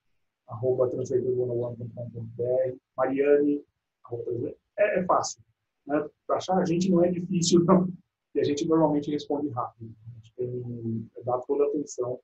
[0.48, 3.64] arroba translator101.com.br Mariane,
[4.04, 5.42] arroba, é, é fácil.
[5.88, 6.08] Né?
[6.28, 7.88] Para achar a gente não é difícil, não.
[8.36, 9.90] E a gente normalmente responde rápido
[10.38, 12.20] tem dado toda a atenção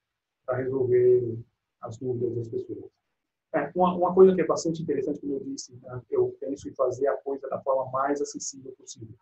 [0.46, 1.40] para resolver
[1.82, 2.92] as dúvidas das pessoas.
[3.54, 6.74] É, uma, uma, coisa que é bastante interessante, como eu disse, né, eu penso em
[6.74, 9.16] fazer a coisa da forma mais acessível possível.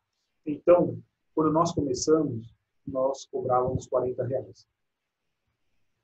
[0.45, 1.01] Então,
[1.33, 2.53] quando nós começamos,
[2.85, 4.67] nós cobrávamos 40 reais.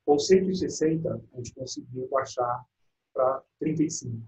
[0.04, 2.64] Com 160, a gente conseguiu baixar
[3.14, 4.22] para 35.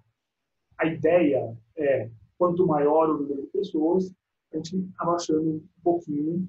[0.79, 4.11] A ideia é, quanto maior o número de pessoas,
[4.51, 6.49] a gente abaixando um pouquinho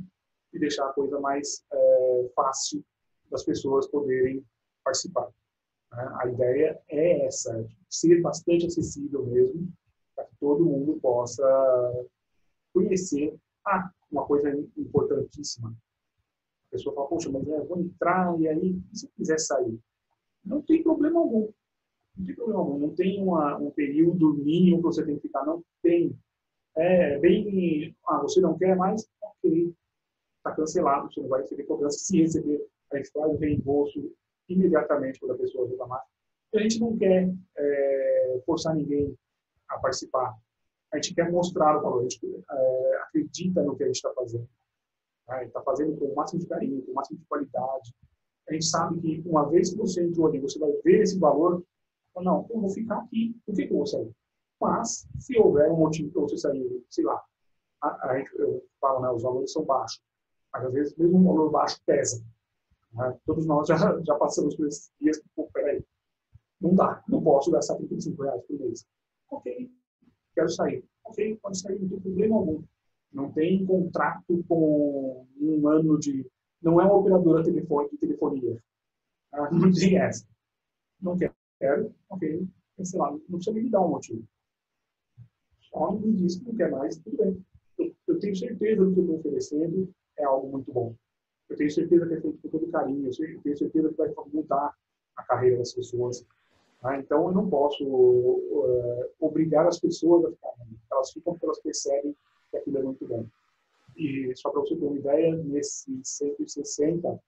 [0.53, 2.81] e deixar a coisa mais é, fácil
[3.29, 4.41] das pessoas poderem
[4.85, 5.27] participar.
[5.91, 6.15] Né?
[6.21, 9.69] A ideia é essa, ser bastante acessível mesmo,
[10.15, 11.43] para que todo mundo possa
[12.73, 15.75] conhecer ah, uma coisa importantíssima.
[16.67, 19.77] A pessoa fala, poxa, mas eu vou entrar e aí, e se quiser sair?
[20.45, 21.49] Não tem problema algum.
[22.17, 22.79] Não tem.
[22.79, 25.45] Não tem uma, um período mínimo que você tem que ficar.
[25.45, 26.17] Não tem.
[26.75, 29.07] É bem, ah, você não quer mais?
[29.21, 29.75] Ok
[30.41, 31.99] está cancelado, você não vai receber cobrança.
[31.99, 34.11] Se receber, a gente faz o reembolso
[34.49, 36.03] imediatamente quando a pessoa reclamar.
[36.53, 39.15] A gente não quer é, forçar ninguém
[39.69, 40.35] a participar.
[40.91, 44.11] A gente quer mostrar o valor, a gente é, acredita no que a gente está
[44.13, 44.47] fazendo.
[45.43, 47.95] Está fazendo com o máximo de carinho, com o máximo de qualidade.
[48.49, 51.63] A gente sabe que uma vez que você entrou ali, você vai ver esse valor,
[52.19, 54.11] não, eu vou ficar aqui, por que, eu vou sair?
[54.59, 57.21] Mas, se houver um motivo para você sair, sei lá,
[57.81, 60.01] a, a gente, eu falo, né, os valores são baixos.
[60.53, 62.23] Mas, às vezes, mesmo um valor baixo pesa.
[62.93, 63.17] Né?
[63.25, 65.83] Todos nós já, já passamos por esses dias que, peraí,
[66.59, 68.85] não dá, não posso gastar 35 reais por mês.
[69.29, 69.71] Ok,
[70.35, 70.85] quero sair.
[71.03, 72.63] Ok, pode sair, não tem problema algum.
[73.11, 76.25] Não tem contrato com um ano de.
[76.61, 78.61] Não é uma operadora telefone, de telefonia.
[79.31, 80.25] Ah, não tem essa.
[81.01, 81.33] Não quero,
[82.09, 82.47] ok,
[82.83, 84.23] sei lá, não precisa me dar um motivo.
[85.61, 87.45] Só me diz que não quer mais, tudo bem.
[87.77, 90.95] Eu, eu tenho certeza do que eu estou oferecendo, é algo muito bom.
[91.49, 94.75] Eu tenho certeza que é feito com todo carinho, eu tenho certeza que vai mudar
[95.17, 96.25] a carreira das pessoas.
[96.83, 96.99] Né?
[96.99, 100.51] Então, eu não posso uh, obrigar as pessoas a ficar.
[100.91, 102.15] Elas ficam porque elas percebem
[102.49, 103.25] que aquilo é muito bom.
[103.97, 107.19] E só para você ter uma ideia, nesses 160,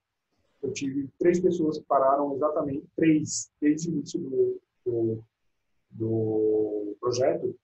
[0.64, 5.24] eu tive três pessoas que pararam exatamente, três, desde o início do, do,
[5.92, 7.56] do projeto,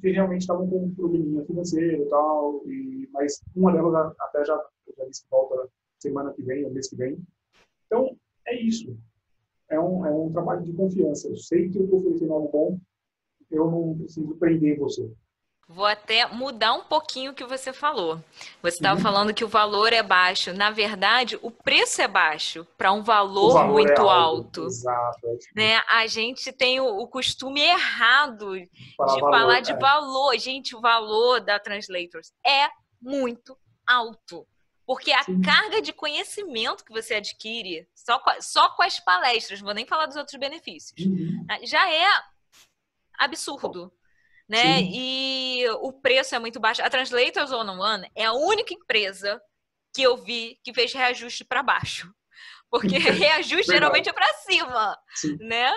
[0.00, 4.64] que realmente estavam com um probleminha financeiro e tal, e, mas uma delas até já,
[4.96, 7.18] já disse que volta semana que vem, ou mês que vem.
[7.86, 8.96] Então, é isso.
[9.68, 11.28] É um, é um trabalho de confiança.
[11.28, 12.80] Eu sei que eu estou oferecendo algo bom,
[13.50, 15.10] eu não preciso prender você.
[15.68, 18.22] Vou até mudar um pouquinho o que você falou.
[18.62, 19.02] Você estava uhum.
[19.02, 20.52] falando que o valor é baixo.
[20.52, 24.10] Na verdade, o preço é baixo para um valor, valor, muito é alto.
[24.12, 24.66] alto.
[24.66, 25.26] Exato.
[25.26, 25.82] É né?
[25.88, 28.52] A gente tem o, o costume errado
[28.96, 29.76] falar de valor, falar de é.
[29.76, 30.38] valor.
[30.38, 32.68] Gente, o valor da Translators é
[33.02, 34.46] muito alto.
[34.86, 35.42] Porque a Sim.
[35.42, 40.06] carga de conhecimento que você adquire só com, só com as palestras, vou nem falar
[40.06, 41.44] dos outros benefícios, uhum.
[41.64, 42.06] já é
[43.18, 43.92] absurdo
[44.48, 44.78] né?
[44.78, 44.90] Sim.
[44.92, 46.82] E o preço é muito baixo.
[46.82, 49.40] A Translators One on One é a única empresa
[49.94, 52.12] que eu vi que fez reajuste para baixo.
[52.70, 55.36] Porque reajuste geralmente é para cima, Sim.
[55.40, 55.72] né?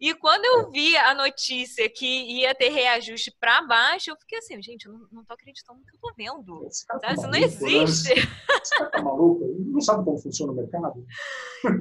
[0.00, 0.70] E quando eu é.
[0.70, 5.06] vi a notícia que ia ter reajuste para baixo, eu fiquei assim, gente, eu não,
[5.12, 6.66] não tô acreditando no que eu tô vendo.
[6.66, 8.14] Esse cara tá Isso não existe.
[8.14, 8.22] Né?
[8.62, 9.44] Esse cara tá maluco?
[9.58, 11.04] Não sabe como funciona o mercado?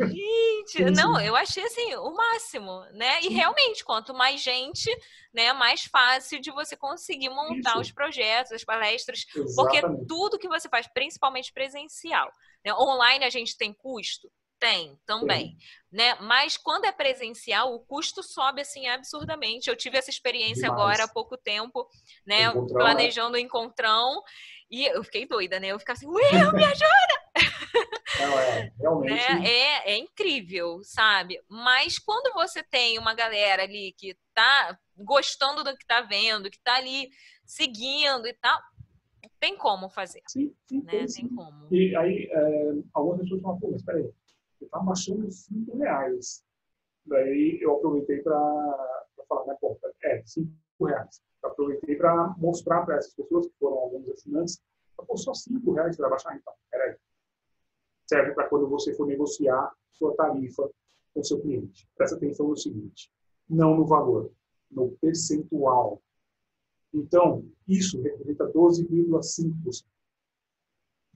[0.09, 3.21] Gente, não, eu achei assim, o máximo, né?
[3.21, 4.89] E realmente, quanto mais gente,
[5.33, 7.81] né, mais fácil de você conseguir montar Isso.
[7.81, 9.55] os projetos, as palestras, Exatamente.
[9.55, 12.29] porque tudo que você faz, principalmente presencial,
[12.65, 12.73] né?
[12.73, 15.57] online a gente tem custo, tem, também.
[15.91, 16.15] Né?
[16.15, 19.69] Mas quando é presencial, o custo sobe assim absurdamente.
[19.69, 20.81] Eu tive essa experiência Demais.
[20.81, 21.87] agora há pouco tempo,
[22.25, 22.43] né?
[22.43, 22.73] Encontrão, né?
[22.73, 23.39] planejando o né?
[23.39, 24.21] encontrão.
[24.69, 25.67] E eu fiquei doida, né?
[25.69, 27.19] Eu ficava assim, Will, me ajuda!
[28.19, 29.33] Não, é, realmente.
[29.33, 29.47] Né?
[29.47, 31.41] É, é incrível, sabe?
[31.47, 36.59] Mas quando você tem uma galera ali que tá gostando do que tá vendo, que
[36.59, 37.09] tá ali
[37.45, 38.59] seguindo e tal,
[39.39, 40.21] tem como fazer.
[40.27, 40.91] Sim, sim, né?
[40.91, 41.29] tem, Tem sim.
[41.29, 41.67] como.
[41.71, 44.09] E aí, é, algumas pessoas falam, pô, mas peraí,
[44.69, 46.43] você tá baixando 5 reais.
[47.05, 50.51] Daí eu aproveitei para falar, né, pô, é, 5
[50.85, 51.21] reais.
[51.43, 54.61] Eu aproveitei para mostrar para essas pessoas que foram alguns assinantes,
[54.95, 56.95] pô, só 5 reais para baixar, então, peraí.
[58.07, 60.69] Serve para quando você for negociar sua tarifa
[61.13, 61.87] com seu cliente.
[61.95, 63.11] Presta atenção no seguinte,
[63.49, 64.31] não no valor,
[64.69, 66.01] no percentual.
[66.93, 69.85] Então, isso representa 12,5%.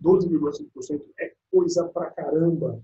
[0.02, 2.84] 12,5% é coisa pra caramba.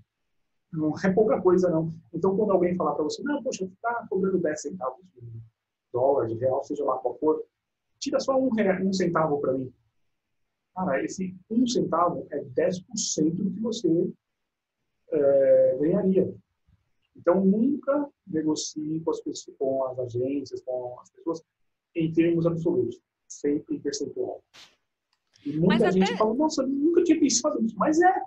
[0.72, 1.92] Não é pouca coisa, não.
[2.12, 5.20] Então, quando alguém falar para você, não, poxa, está cobrando 10 centavos de
[5.92, 7.44] dólar, de real, seja lá qual for,
[7.98, 9.72] tira só um, real, um centavo para mim.
[10.74, 14.12] Cara, esse um centavo é 10% do que você
[15.12, 16.32] é, ganharia.
[17.16, 21.42] Então, nunca negocie com as, pessoas, com as agências, com as pessoas,
[21.94, 23.00] em termos absolutos.
[23.26, 24.42] Sempre em percentual.
[25.44, 27.76] E muita Mas gente até- fala, nossa, nunca tinha pensado nisso.
[27.76, 28.22] Mas é.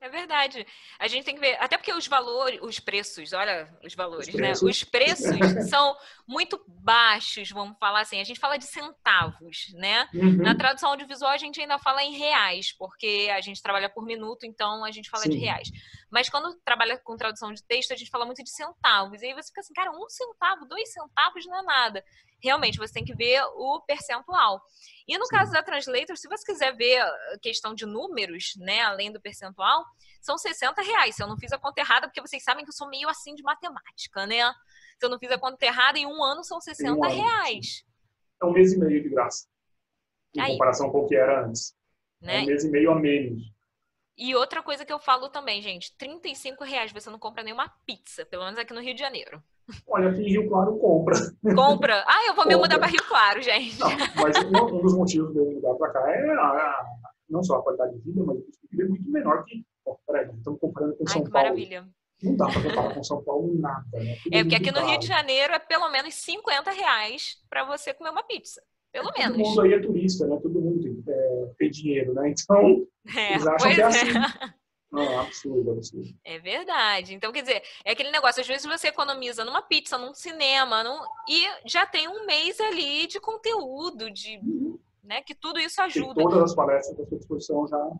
[0.00, 0.66] É verdade.
[0.98, 4.34] A gente tem que ver, até porque os valores, os preços, olha os valores, né?
[4.34, 4.62] preços.
[4.62, 5.26] Os preços
[5.70, 8.20] são muito baixos, vamos falar assim.
[8.20, 10.06] A gente fala de centavos, né?
[10.12, 10.36] Uhum.
[10.36, 14.44] Na tradução audiovisual a gente ainda fala em reais, porque a gente trabalha por minuto,
[14.44, 15.40] então a gente fala de Sim.
[15.40, 15.70] reais.
[16.10, 19.20] Mas quando trabalha com tradução de texto, a gente fala muito de centavos.
[19.22, 22.04] E aí você fica assim, cara, um centavo, dois centavos não é nada.
[22.42, 24.60] Realmente, você tem que ver o percentual.
[25.08, 25.36] E no Sim.
[25.36, 29.84] caso da Translator, se você quiser ver a questão de números, né, além do percentual,
[30.20, 31.16] são 60 reais.
[31.16, 33.34] Se eu não fiz a conta errada, porque vocês sabem que eu sou meio assim
[33.34, 34.52] de matemática, né?
[34.98, 37.84] Se eu não fiz a conta errada, em um ano são 60 ano, reais.
[38.42, 39.46] É um mês e meio de graça.
[40.34, 40.52] Em Aí.
[40.52, 41.74] comparação com o que era antes.
[42.22, 42.40] É Né?
[42.42, 43.42] um mês e meio a menos.
[44.16, 48.24] E outra coisa que eu falo também, gente, 35 reais você não compra nenhuma pizza,
[48.24, 49.42] pelo menos aqui no Rio de Janeiro.
[49.86, 51.16] Olha, aqui em Rio Claro compra.
[51.54, 52.04] Compra.
[52.06, 52.58] Ah, eu vou me Compra.
[52.58, 53.78] mudar para Rio Claro, gente.
[53.80, 53.88] Não,
[54.22, 56.86] mas um, dos motivos de eu mudar para cá é a,
[57.28, 59.64] não só a qualidade de vida, mas o custo de vida é muito menor que.
[59.84, 61.48] Ó, peraí, estamos comparando com Ai, São que Paulo.
[61.48, 61.88] maravilha.
[62.22, 64.16] Não dá para comparar com São Paulo nada, né?
[64.22, 65.06] Tudo É porque aqui no Rio de.
[65.06, 68.62] Janeiro é pelo menos 50 reais para você comer uma pizza.
[68.92, 69.36] Pelo Todo menos.
[69.36, 70.38] mundo aí é turista, né?
[70.42, 71.15] Todo mundo tem, é,
[71.58, 72.30] tem dinheiro, né?
[72.30, 73.86] Então, É, eles acham que é é.
[73.86, 74.06] assim.
[74.90, 76.08] Não, é absurdo, absurdo.
[76.24, 77.14] É verdade.
[77.14, 80.98] Então, quer dizer, é aquele negócio, às vezes você economiza numa pizza, num cinema, num...
[81.28, 84.40] e já tem um mês ali de conteúdo, de,
[85.02, 86.22] né, que tudo isso Tem ajuda.
[86.22, 87.90] todas as palestras à sua disposição já.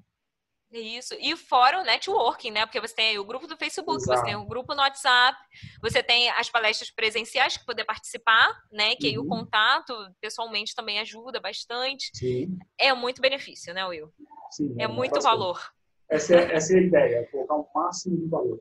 [0.73, 1.15] É Isso.
[1.21, 2.67] E fora o networking, né?
[2.67, 4.25] Porque você tem aí o grupo do Facebook, você Exato.
[4.25, 5.39] tem o grupo no WhatsApp,
[5.81, 8.97] você tem as palestras presenciais que poder participar, né?
[8.97, 9.29] Que aí o Uhum.
[9.29, 12.11] contato pessoalmente também ajuda bastante.
[12.15, 14.13] Sim, É muito benefício, né, Will?
[14.51, 14.75] sim.
[14.79, 15.33] É muito bastante.
[15.33, 15.73] valor.
[16.09, 18.61] Essa é, essa é a ideia, colocar o máximo de valor.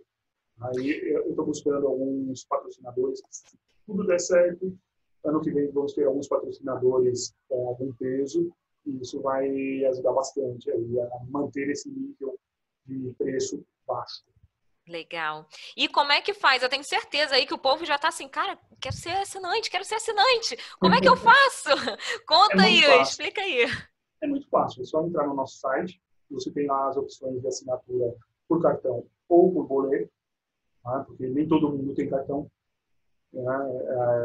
[0.62, 3.22] Aí eu estou buscando alguns patrocinadores.
[3.30, 4.78] Se tudo der certo,
[5.24, 8.52] ano que vem vamos ter alguns patrocinadores com algum peso
[8.86, 12.38] e isso vai ajudar bastante aí a manter esse nível
[12.86, 14.24] de preço baixo.
[14.88, 15.48] Legal.
[15.76, 16.62] E como é que faz?
[16.62, 19.84] Eu tenho certeza aí que o povo já tá assim, cara, quero ser assinante, quero
[19.84, 20.56] ser assinante.
[20.80, 21.70] Como é que eu faço?
[22.28, 23.02] Conta É aí, fácil.
[23.02, 23.66] explica aí.
[24.22, 27.48] É muito fácil, é só entrar no nosso site, você tem lá as opções de
[27.48, 28.16] assinatura
[28.48, 30.12] por cartão ou por boleto,
[30.84, 31.04] tá?
[31.06, 32.50] porque nem todo mundo tem cartão.
[33.34, 33.44] né?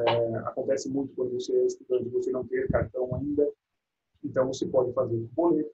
[0.06, 3.50] É, acontece muito quando você é estudante você não ter cartão ainda,
[4.24, 5.70] então você pode fazer por boleto,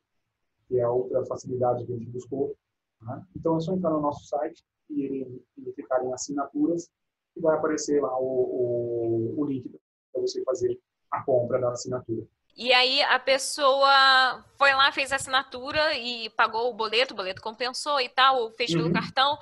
[0.68, 2.56] que é a outra facilidade que a gente buscou.
[3.02, 3.22] né?
[3.36, 6.88] Então é só entrar no nosso site e ele, ele clicar em assinaturas
[7.36, 9.68] e vai aparecer lá o, o, o link
[10.12, 10.78] para você fazer
[11.10, 12.26] a compra da assinatura.
[12.56, 17.42] E aí a pessoa foi lá, fez a assinatura e pagou o boleto, o boleto
[17.42, 18.92] compensou e tal, ou fez pelo Uhum.
[18.92, 19.36] cartão.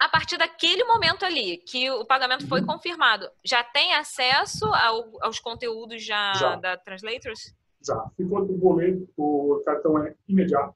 [0.00, 2.66] A partir daquele momento ali, que o pagamento foi Uhum.
[2.66, 6.56] confirmado, já tem acesso ao- aos conteúdos já, Já.
[6.56, 7.54] da Translators?
[7.86, 8.10] Já.
[8.16, 10.74] Se for por boleto, o cartão é imediato.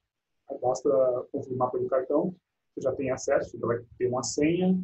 [0.61, 0.91] Basta
[1.33, 2.35] confirmar pelo cartão.
[2.75, 4.79] Você já tem acesso, vai ter uma senha.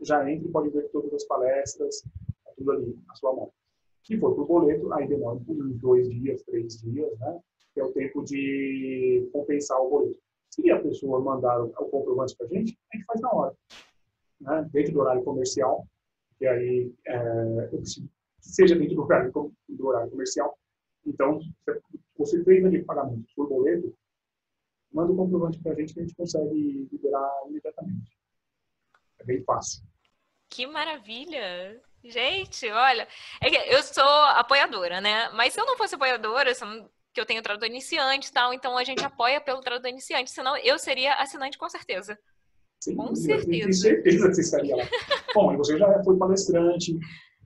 [0.00, 2.02] Já entra e pode ver todas as palestras,
[2.44, 3.52] tá tudo ali na sua mão.
[4.02, 7.40] Se for por boleto, aí demora uns dois dias, três dias, né?
[7.72, 10.18] Que é o tempo de compensar o boleto.
[10.50, 13.56] Se a pessoa mandar o comprovante para a gente, a gente faz na hora.
[14.40, 14.68] Né?
[14.72, 15.86] Dentro do horário comercial,
[16.36, 20.58] que aí é, eu preciso que seja dentro do horário, do horário comercial.
[21.06, 21.40] Então,
[22.16, 23.94] você fez ali pagamento por boleto,
[24.92, 28.16] manda o comprovante para a gente que a gente consegue liberar imediatamente.
[29.18, 29.82] É bem fácil.
[30.48, 31.80] Que maravilha!
[32.04, 33.06] Gente, olha,
[33.40, 35.28] é eu sou apoiadora, né?
[35.30, 38.32] Mas se eu não fosse apoiadora, se eu não que eu tenho tradutor iniciante e
[38.32, 42.18] tal, então a gente apoia pelo tradutor iniciante, senão eu seria assinante com certeza.
[42.80, 43.72] Sim, com certeza.
[43.72, 43.80] certeza.
[43.80, 44.84] certeza que você estaria lá.
[45.34, 46.98] Bom, e você já foi palestrante,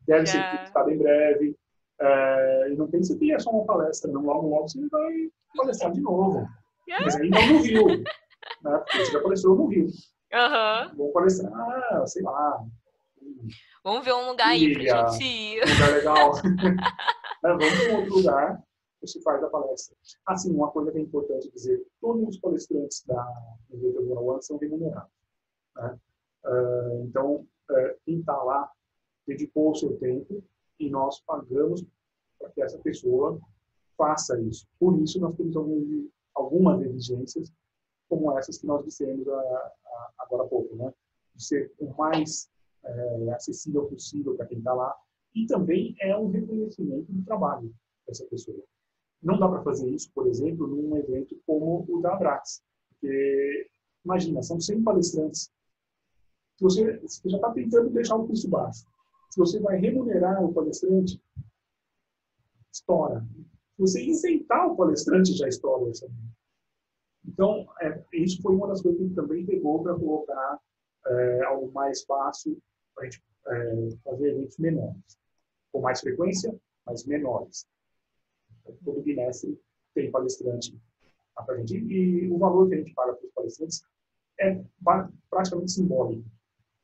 [0.07, 1.57] deve ser entrevistado em breve.
[2.01, 4.23] É, e não tem que ser só uma palestra, não.
[4.23, 6.47] Logo, logo você vai palestrar de novo.
[6.89, 7.05] É.
[7.05, 7.87] Mas ainda no Rio.
[7.87, 8.79] Né?
[8.79, 9.87] Porque você já palestrou no Rio.
[9.87, 10.97] Uhum.
[10.97, 12.65] Vou palestrar, ah, sei lá.
[13.83, 15.63] Vamos ver um lugar aí pra gente ir.
[15.65, 16.33] Um lugar legal.
[17.45, 18.67] é, vamos para um outro lugar
[19.01, 19.97] você faz a palestra.
[20.27, 23.27] Assim, uma coisa que é importante dizer, todos os palestrantes da
[23.71, 25.11] Universidade One são remunerados.
[25.77, 25.99] Né?
[26.45, 28.71] Uh, então, uh, quem está lá
[29.27, 30.43] dedicou o seu tempo
[30.79, 31.85] e nós pagamos
[32.39, 33.41] para que essa pessoa
[33.97, 34.67] faça isso.
[34.79, 35.57] Por isso, nós temos
[36.35, 37.53] algumas exigências,
[38.09, 40.93] como essas que nós dissemos a, a, agora há pouco, né?
[41.35, 42.49] de ser o mais
[42.85, 44.95] é, acessível possível para quem está lá,
[45.35, 47.75] e também é um reconhecimento do trabalho
[48.07, 48.63] dessa pessoa.
[49.23, 53.69] Não dá para fazer isso, por exemplo, num evento como o da Abrax, porque,
[54.05, 55.51] imagina, são 100 palestrantes.
[56.61, 58.87] Você, você já está tentando deixar o custo baixo,
[59.31, 61.21] se você vai remunerar o palestrante,
[62.73, 63.25] estoura.
[63.77, 66.09] Se você isentar o palestrante, já estoura essa.
[67.27, 70.61] Então, é, isso foi uma das coisas que também pegou para colocar
[71.07, 72.57] é, algo mais fácil
[72.95, 75.19] para a gente é, fazer eventos menores,
[75.73, 76.55] com mais frequência,
[76.85, 77.67] mas menores.
[78.85, 79.59] Todo bimestre
[79.95, 80.77] tem palestrante
[81.35, 81.77] para gente.
[81.77, 83.83] E o valor que a gente paga para os palestrantes
[84.41, 84.63] é
[85.31, 86.25] praticamente simbólico.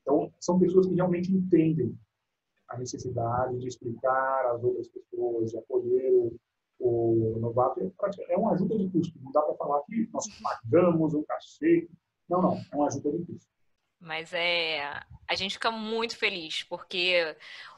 [0.03, 1.97] Então, são pessoas que realmente entendem
[2.73, 6.39] a necessidade de explicar às outras pessoas, de acolher o,
[6.79, 7.81] o novato.
[7.81, 9.19] É, é uma ajuda de custo.
[9.23, 11.89] Não dá para falar que nós pagamos um cachê.
[12.29, 12.57] Não, não.
[12.57, 13.51] É uma ajuda de custo.
[14.01, 17.37] Mas é, a gente fica muito feliz, porque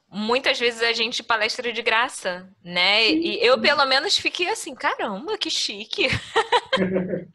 [0.08, 3.10] muitas vezes a gente palestra de graça, né?
[3.10, 6.06] E eu, pelo menos, fiquei assim, caramba, que chique.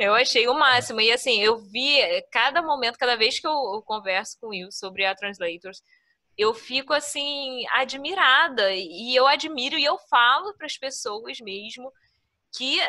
[0.00, 1.00] eu achei o máximo.
[1.00, 1.98] E assim, eu vi
[2.32, 5.82] cada momento, cada vez que eu, converso com o Will sobre a Translators,
[6.40, 8.72] eu fico assim, admirada.
[8.72, 11.92] E eu admiro e eu falo para as pessoas mesmo
[12.56, 12.80] que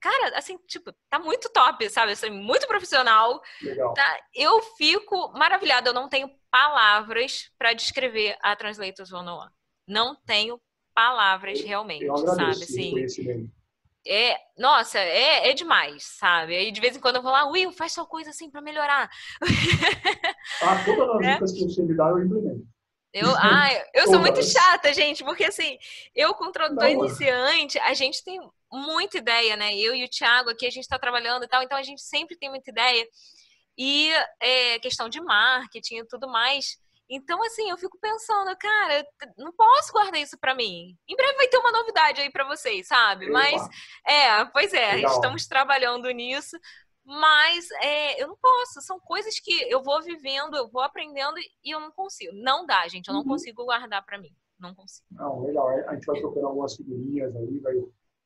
[0.00, 2.12] cara, assim, tipo, tá muito top, sabe?
[2.12, 3.40] Assim, muito profissional.
[3.62, 3.92] Legal.
[3.92, 4.20] Tá?
[4.34, 9.50] Eu fico maravilhada, eu não tenho palavras para descrever a Translators 101.
[9.86, 10.60] Não tenho
[10.94, 12.50] palavras realmente, eu sabe?
[12.50, 13.50] Assim,
[14.06, 16.56] é, nossa, é, é demais, sabe?
[16.56, 19.10] Aí de vez em quando eu vou lá, Will, faz sua coisa assim para melhorar.
[20.62, 21.34] Ah, todas as é?
[21.34, 22.66] dicas que você me dá, eu implemento.
[23.12, 25.78] Eu, ah, eu sou muito chata, gente, porque assim,
[26.14, 28.40] eu com tradutor iniciante, a gente tem
[28.72, 29.76] muita ideia, né?
[29.76, 32.36] Eu e o Thiago aqui, a gente está trabalhando e tal, então a gente sempre
[32.36, 33.06] tem muita ideia.
[33.76, 36.78] E é, questão de marketing e tudo mais.
[37.12, 39.04] Então, assim, eu fico pensando, cara,
[39.36, 40.96] não posso guardar isso para mim.
[41.08, 43.28] Em breve vai ter uma novidade aí para vocês, sabe?
[43.28, 43.60] Mas,
[44.06, 45.12] é, pois é, Legal.
[45.12, 46.56] estamos trabalhando nisso.
[47.04, 51.74] Mas é, eu não posso, são coisas que eu vou vivendo, eu vou aprendendo e
[51.74, 52.32] eu não consigo.
[52.34, 53.28] Não dá, gente, eu não uhum.
[53.28, 54.34] consigo guardar para mim.
[54.58, 55.06] Não consigo.
[55.10, 55.68] Não, legal.
[55.88, 57.74] A gente vai trocando algumas figurinhas aí, vai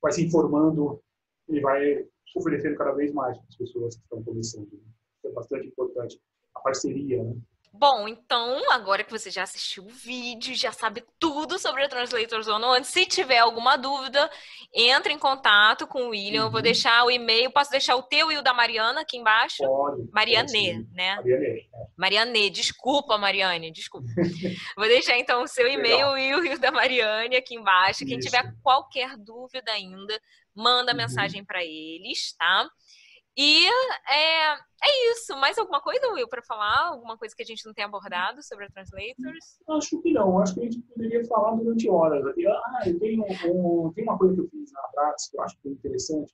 [0.05, 1.03] vai se informando
[1.49, 2.07] e vai
[2.37, 4.69] oferecendo cada vez mais para as pessoas que estão começando.
[4.71, 6.21] Isso é bastante importante.
[6.55, 7.35] A parceria, né?
[7.77, 12.47] Bom, então, agora que você já assistiu o vídeo, já sabe tudo sobre a Translators
[12.47, 14.31] One, se tiver alguma dúvida,
[14.73, 16.43] entre em contato com o William.
[16.43, 16.47] Uhum.
[16.47, 16.63] Eu vou uhum.
[16.63, 19.65] deixar o e-mail, posso deixar o teu e o da Mariana aqui embaixo?
[19.65, 20.09] Pode.
[20.13, 21.17] Mariane, né?
[21.17, 21.47] Mariane.
[21.47, 21.67] É.
[21.97, 24.07] Mariane, desculpa, Mariane, desculpa.
[24.79, 28.07] vou deixar então o seu e-mail e o da Mariane aqui embaixo.
[28.07, 28.29] Quem Isso.
[28.29, 30.17] tiver qualquer dúvida ainda,
[30.55, 30.99] manda uhum.
[30.99, 32.71] mensagem para eles, tá?
[33.37, 35.37] E é, é isso.
[35.37, 36.89] Mais alguma coisa, Will, para falar?
[36.89, 39.59] Alguma coisa que a gente não tem abordado sobre a Translators?
[39.69, 40.39] Acho que não.
[40.39, 42.25] Acho que a gente poderia falar durante horas.
[42.25, 45.59] Ah, eu tenho, um, tem uma coisa que eu fiz na Praxis que eu acho
[45.61, 46.33] que é interessante,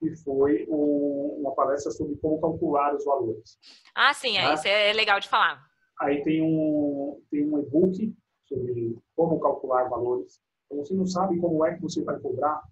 [0.00, 3.58] que foi um, uma palestra sobre como calcular os valores.
[3.94, 4.34] Ah, sim.
[4.34, 4.54] Né?
[4.54, 5.62] Isso é legal de falar.
[6.00, 8.14] Aí tem um, tem um e-book
[8.48, 10.40] sobre como calcular valores.
[10.66, 12.62] Então, você não sabe como é que você vai cobrar,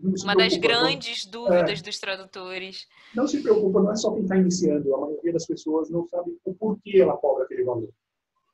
[0.00, 1.32] uma das grandes não.
[1.32, 1.82] dúvidas é.
[1.82, 2.86] dos tradutores.
[3.14, 4.94] Não se preocupa, não é só quem está iniciando.
[4.94, 7.88] A maioria das pessoas não sabe o porquê ela cobra aquele valor.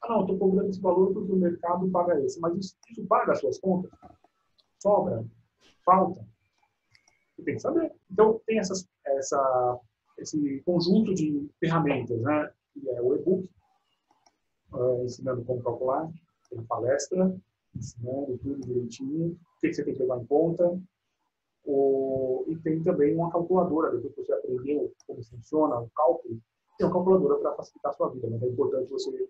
[0.03, 2.41] Ah, não, estou cobrando esse valor porque o mercado paga esse.
[2.41, 3.91] Mas isso, isso paga as suas contas?
[4.81, 5.25] Sobra?
[5.85, 6.27] Falta?
[7.37, 7.93] Você tem que saber.
[8.11, 9.81] Então, tem essas, essa,
[10.19, 12.51] esse conjunto de ferramentas, né?
[12.73, 13.51] Que é o e-book,
[14.73, 16.11] uh, ensinando como calcular,
[16.49, 17.35] tem palestra,
[17.75, 20.81] ensinando tudo direitinho, o que, que você tem que levar em conta,
[21.65, 26.39] o, e tem também uma calculadora, depois que você aprendeu como funciona o cálculo,
[26.77, 28.29] tem uma calculadora para facilitar a sua vida.
[28.31, 29.29] Mas é importante você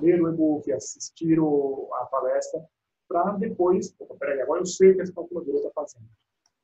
[0.00, 2.64] ler o e-book, assistir o, a palestra,
[3.08, 6.08] para depois, peraí, agora eu sei o que essa calculadora está fazendo.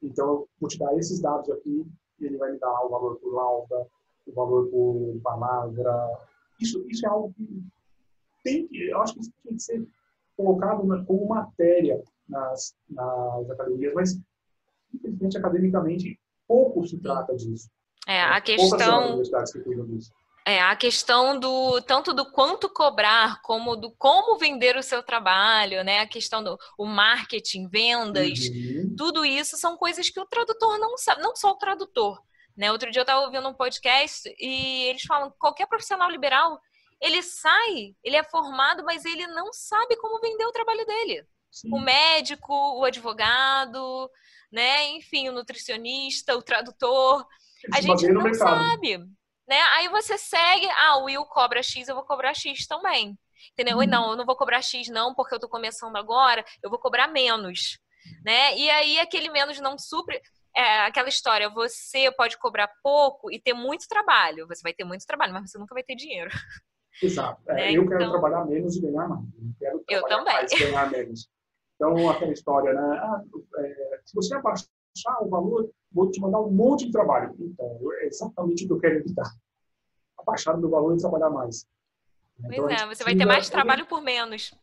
[0.03, 1.87] Então, eu vou te dar esses dados aqui
[2.18, 3.87] e ele vai me dar o valor por lauda,
[4.27, 6.18] o valor por palavra.
[6.61, 7.62] Isso, isso é algo que
[8.43, 9.87] tem que, eu acho que isso tem que ser
[10.37, 14.21] colocado como matéria nas, nas academias, mas
[14.95, 17.68] infelizmente academicamente pouco se trata disso.
[18.07, 19.22] É, a questão.
[20.47, 25.84] É, a questão do tanto do quanto cobrar, como do como vender o seu trabalho,
[25.84, 26.01] né?
[26.01, 28.95] A questão do o marketing, vendas, uhum.
[28.97, 32.20] tudo isso são coisas que o tradutor não sabe, não só o tradutor.
[32.57, 32.72] Né?
[32.72, 36.61] Outro dia eu estava ouvindo um podcast e eles falam que qualquer profissional liberal
[37.01, 41.24] ele sai, ele é formado, mas ele não sabe como vender o trabalho dele.
[41.51, 41.72] Sim.
[41.72, 44.11] O médico, o advogado,
[44.51, 44.89] né?
[44.91, 47.27] Enfim, o nutricionista, o tradutor.
[47.73, 48.99] a gente não sabe.
[49.49, 49.61] Né?
[49.77, 53.19] Aí você segue, ah, o Will cobra X, eu vou cobrar X também.
[53.53, 53.79] Entendeu?
[53.79, 53.87] Uhum.
[53.87, 57.09] Não, eu não vou cobrar X não, porque eu tô começando agora, eu vou cobrar
[57.09, 57.79] menos.
[58.25, 58.57] Né?
[58.57, 60.21] E aí aquele menos não supre.
[60.57, 64.49] É aquela história, você pode cobrar pouco e ter muito trabalho.
[64.49, 66.31] Você vai ter muito trabalho, mas você nunca vai ter dinheiro.
[67.03, 67.41] Exato.
[67.51, 67.73] É, né?
[67.73, 68.11] Eu quero então...
[68.11, 69.25] trabalhar menos e ganhar mais.
[69.61, 70.35] Eu, quero eu também.
[70.35, 71.29] mais e ganhar menos.
[71.81, 72.99] Então, aquela história, né?
[72.99, 73.24] Ah,
[73.57, 74.68] é, se você abaixar
[75.22, 77.35] o valor, vou te mandar um monte de trabalho.
[77.39, 79.35] Então, é exatamente o que eu quero evitar.
[80.18, 81.66] Abaixar o meu valor e trabalhar mais.
[82.37, 84.55] Pois então, é, você vai ter mais trabalho por menos.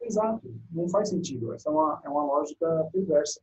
[0.00, 0.42] Exato.
[0.72, 1.54] Não faz sentido.
[1.54, 3.40] Essa é uma, é uma lógica perversa.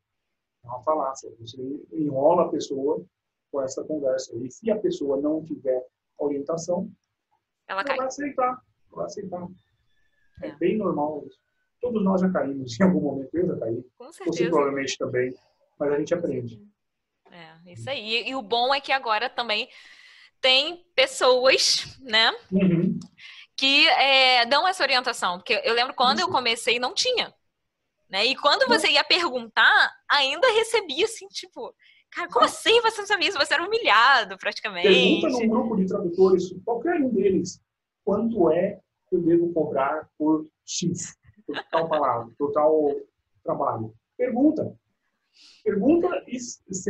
[0.66, 1.34] É uma falácia.
[1.40, 1.58] Você
[1.94, 3.06] enrola a pessoa
[3.50, 4.36] com essa conversa.
[4.36, 5.82] E se a pessoa não tiver
[6.18, 6.92] orientação,
[7.70, 8.62] ela, ela vai aceitar.
[8.92, 9.48] Vai aceitar.
[10.42, 10.50] É.
[10.50, 11.42] é bem normal isso.
[11.84, 13.86] Todos nós já caímos em algum momento, eu já caí.
[13.98, 14.38] Com certeza.
[14.38, 15.36] Você provavelmente também,
[15.78, 16.62] mas a gente aprende.
[17.30, 18.26] É, isso aí.
[18.26, 19.68] E, o bom é que agora também
[20.40, 22.32] tem pessoas, né?
[22.50, 22.98] Uhum.
[23.58, 25.40] Que é, dão essa orientação.
[25.40, 26.28] Porque eu lembro quando isso.
[26.28, 27.34] eu comecei, não tinha.
[28.10, 28.28] Né?
[28.28, 31.76] E quando você ia perguntar, ainda recebia assim, tipo,
[32.12, 33.38] cara, como assim você não sabia isso?
[33.38, 34.88] Você era humilhado praticamente.
[34.88, 37.60] Pergunta num grupo de tradutores, qualquer um deles,
[38.06, 38.80] quanto é
[39.10, 41.14] que eu devo cobrar por X?
[41.46, 42.96] Por tal palavra, por tal
[43.44, 43.94] trabalho.
[44.18, 44.76] Pergunta.
[45.64, 46.38] Pergunta e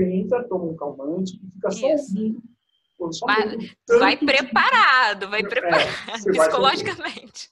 [0.03, 2.41] entra, toma um calmante e fica só ouvindo.
[3.99, 7.51] Vai preparado, vai é, preparado é, psicologicamente.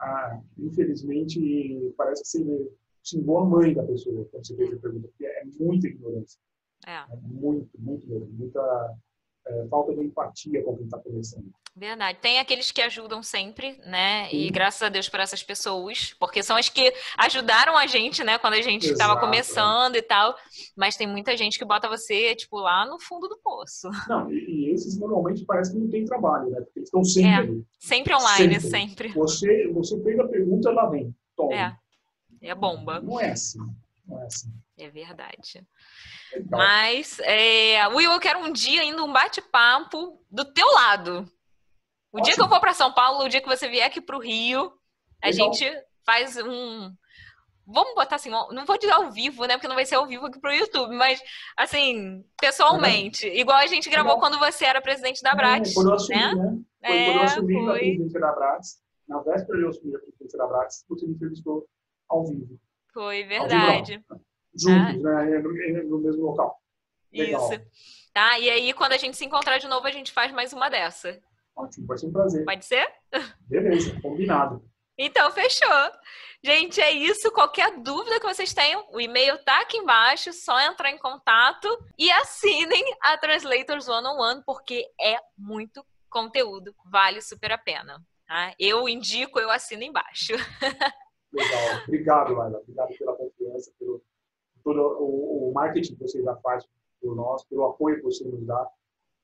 [0.00, 2.72] Ah, infelizmente, parece que você
[3.02, 6.40] xingou a mãe da pessoa quando você fez a pergunta, porque é muita ignorância.
[6.86, 6.96] É.
[6.96, 8.96] é muito, muito, muita
[9.46, 11.46] é, falta de empatia com quem está começando.
[11.74, 12.18] Verdade.
[12.22, 14.28] Tem aqueles que ajudam sempre, né?
[14.30, 14.36] Sim.
[14.36, 18.38] E graças a Deus por essas pessoas, porque são as que ajudaram a gente, né?
[18.38, 20.34] Quando a gente estava começando e tal.
[20.74, 23.90] Mas tem muita gente que bota você, tipo, lá no fundo do poço.
[24.08, 26.60] Não, e, e esses normalmente parece que não tem trabalho, né?
[26.60, 27.64] Porque eles estão sempre é, ali.
[27.78, 28.70] Sempre online, sempre.
[28.70, 29.08] sempre.
[29.12, 31.14] Você, você fez a pergunta, lá vem.
[31.36, 31.54] Toma.
[31.54, 31.76] É.
[32.40, 33.00] É bomba.
[33.00, 33.60] Não é assim.
[34.08, 34.84] É.
[34.86, 35.66] É verdade.
[36.50, 41.30] Mas, é, Will, eu quero um dia ainda um bate-papo do teu lado.
[42.12, 44.16] O dia que eu for para São Paulo, o dia que você vier aqui para
[44.16, 44.72] o Rio,
[45.22, 45.52] a Legal.
[45.52, 45.70] gente
[46.04, 46.94] faz um.
[47.66, 49.54] Vamos botar assim, não vou dizer ao vivo, né?
[49.54, 51.20] Porque não vai ser ao vivo aqui pro YouTube, mas
[51.56, 53.26] assim, pessoalmente.
[53.26, 55.72] Igual a gente gravou quando você era presidente da Brats.
[55.72, 56.34] É, quando eu assumi, né?
[56.34, 56.58] né?
[56.80, 57.64] Foi é, quando eu assumi foi.
[57.64, 58.86] a presidência da Brats.
[59.08, 61.66] Na véspera de eu assumir a presidência da Brats, você me entrevistou
[62.08, 62.58] ao vivo.
[62.96, 64.02] Foi, verdade.
[64.54, 65.22] Juntos, ah.
[65.22, 65.38] né?
[65.82, 66.58] No mesmo local.
[67.12, 67.52] Legal.
[67.52, 67.62] Isso.
[68.14, 68.38] Tá?
[68.38, 71.20] E aí, quando a gente se encontrar de novo, a gente faz mais uma dessa.
[71.54, 72.44] Ótimo, vai ser um prazer.
[72.46, 72.90] Pode ser?
[73.40, 74.64] Beleza, combinado.
[74.96, 75.68] Então, fechou.
[76.42, 77.30] Gente, é isso.
[77.32, 81.68] Qualquer dúvida que vocês tenham, o e-mail tá aqui embaixo, só entrar em contato
[81.98, 88.02] e assinem a Translators One on One, porque é muito conteúdo, vale super a pena.
[88.26, 88.54] Tá?
[88.58, 90.32] Eu indico, eu assino embaixo.
[91.32, 91.82] Legal.
[91.86, 92.58] Obrigado, Laila.
[92.58, 94.02] Obrigado pela confiança, pelo
[94.64, 96.66] todo o, o marketing que você já faz
[97.00, 98.68] por nós, pelo apoio que você nos dá.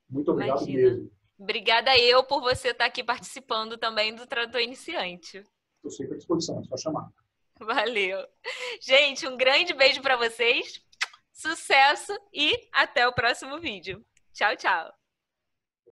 [0.09, 0.91] Muito obrigado Imagina.
[0.91, 1.11] mesmo.
[1.39, 5.43] Obrigada eu por você estar aqui participando também do Tradutor Iniciante.
[5.77, 7.11] Estou sempre à disposição, é só chamar.
[7.59, 8.25] Valeu.
[8.81, 10.81] Gente, um grande beijo para vocês.
[11.33, 14.05] Sucesso e até o próximo vídeo.
[14.33, 15.02] Tchau, tchau.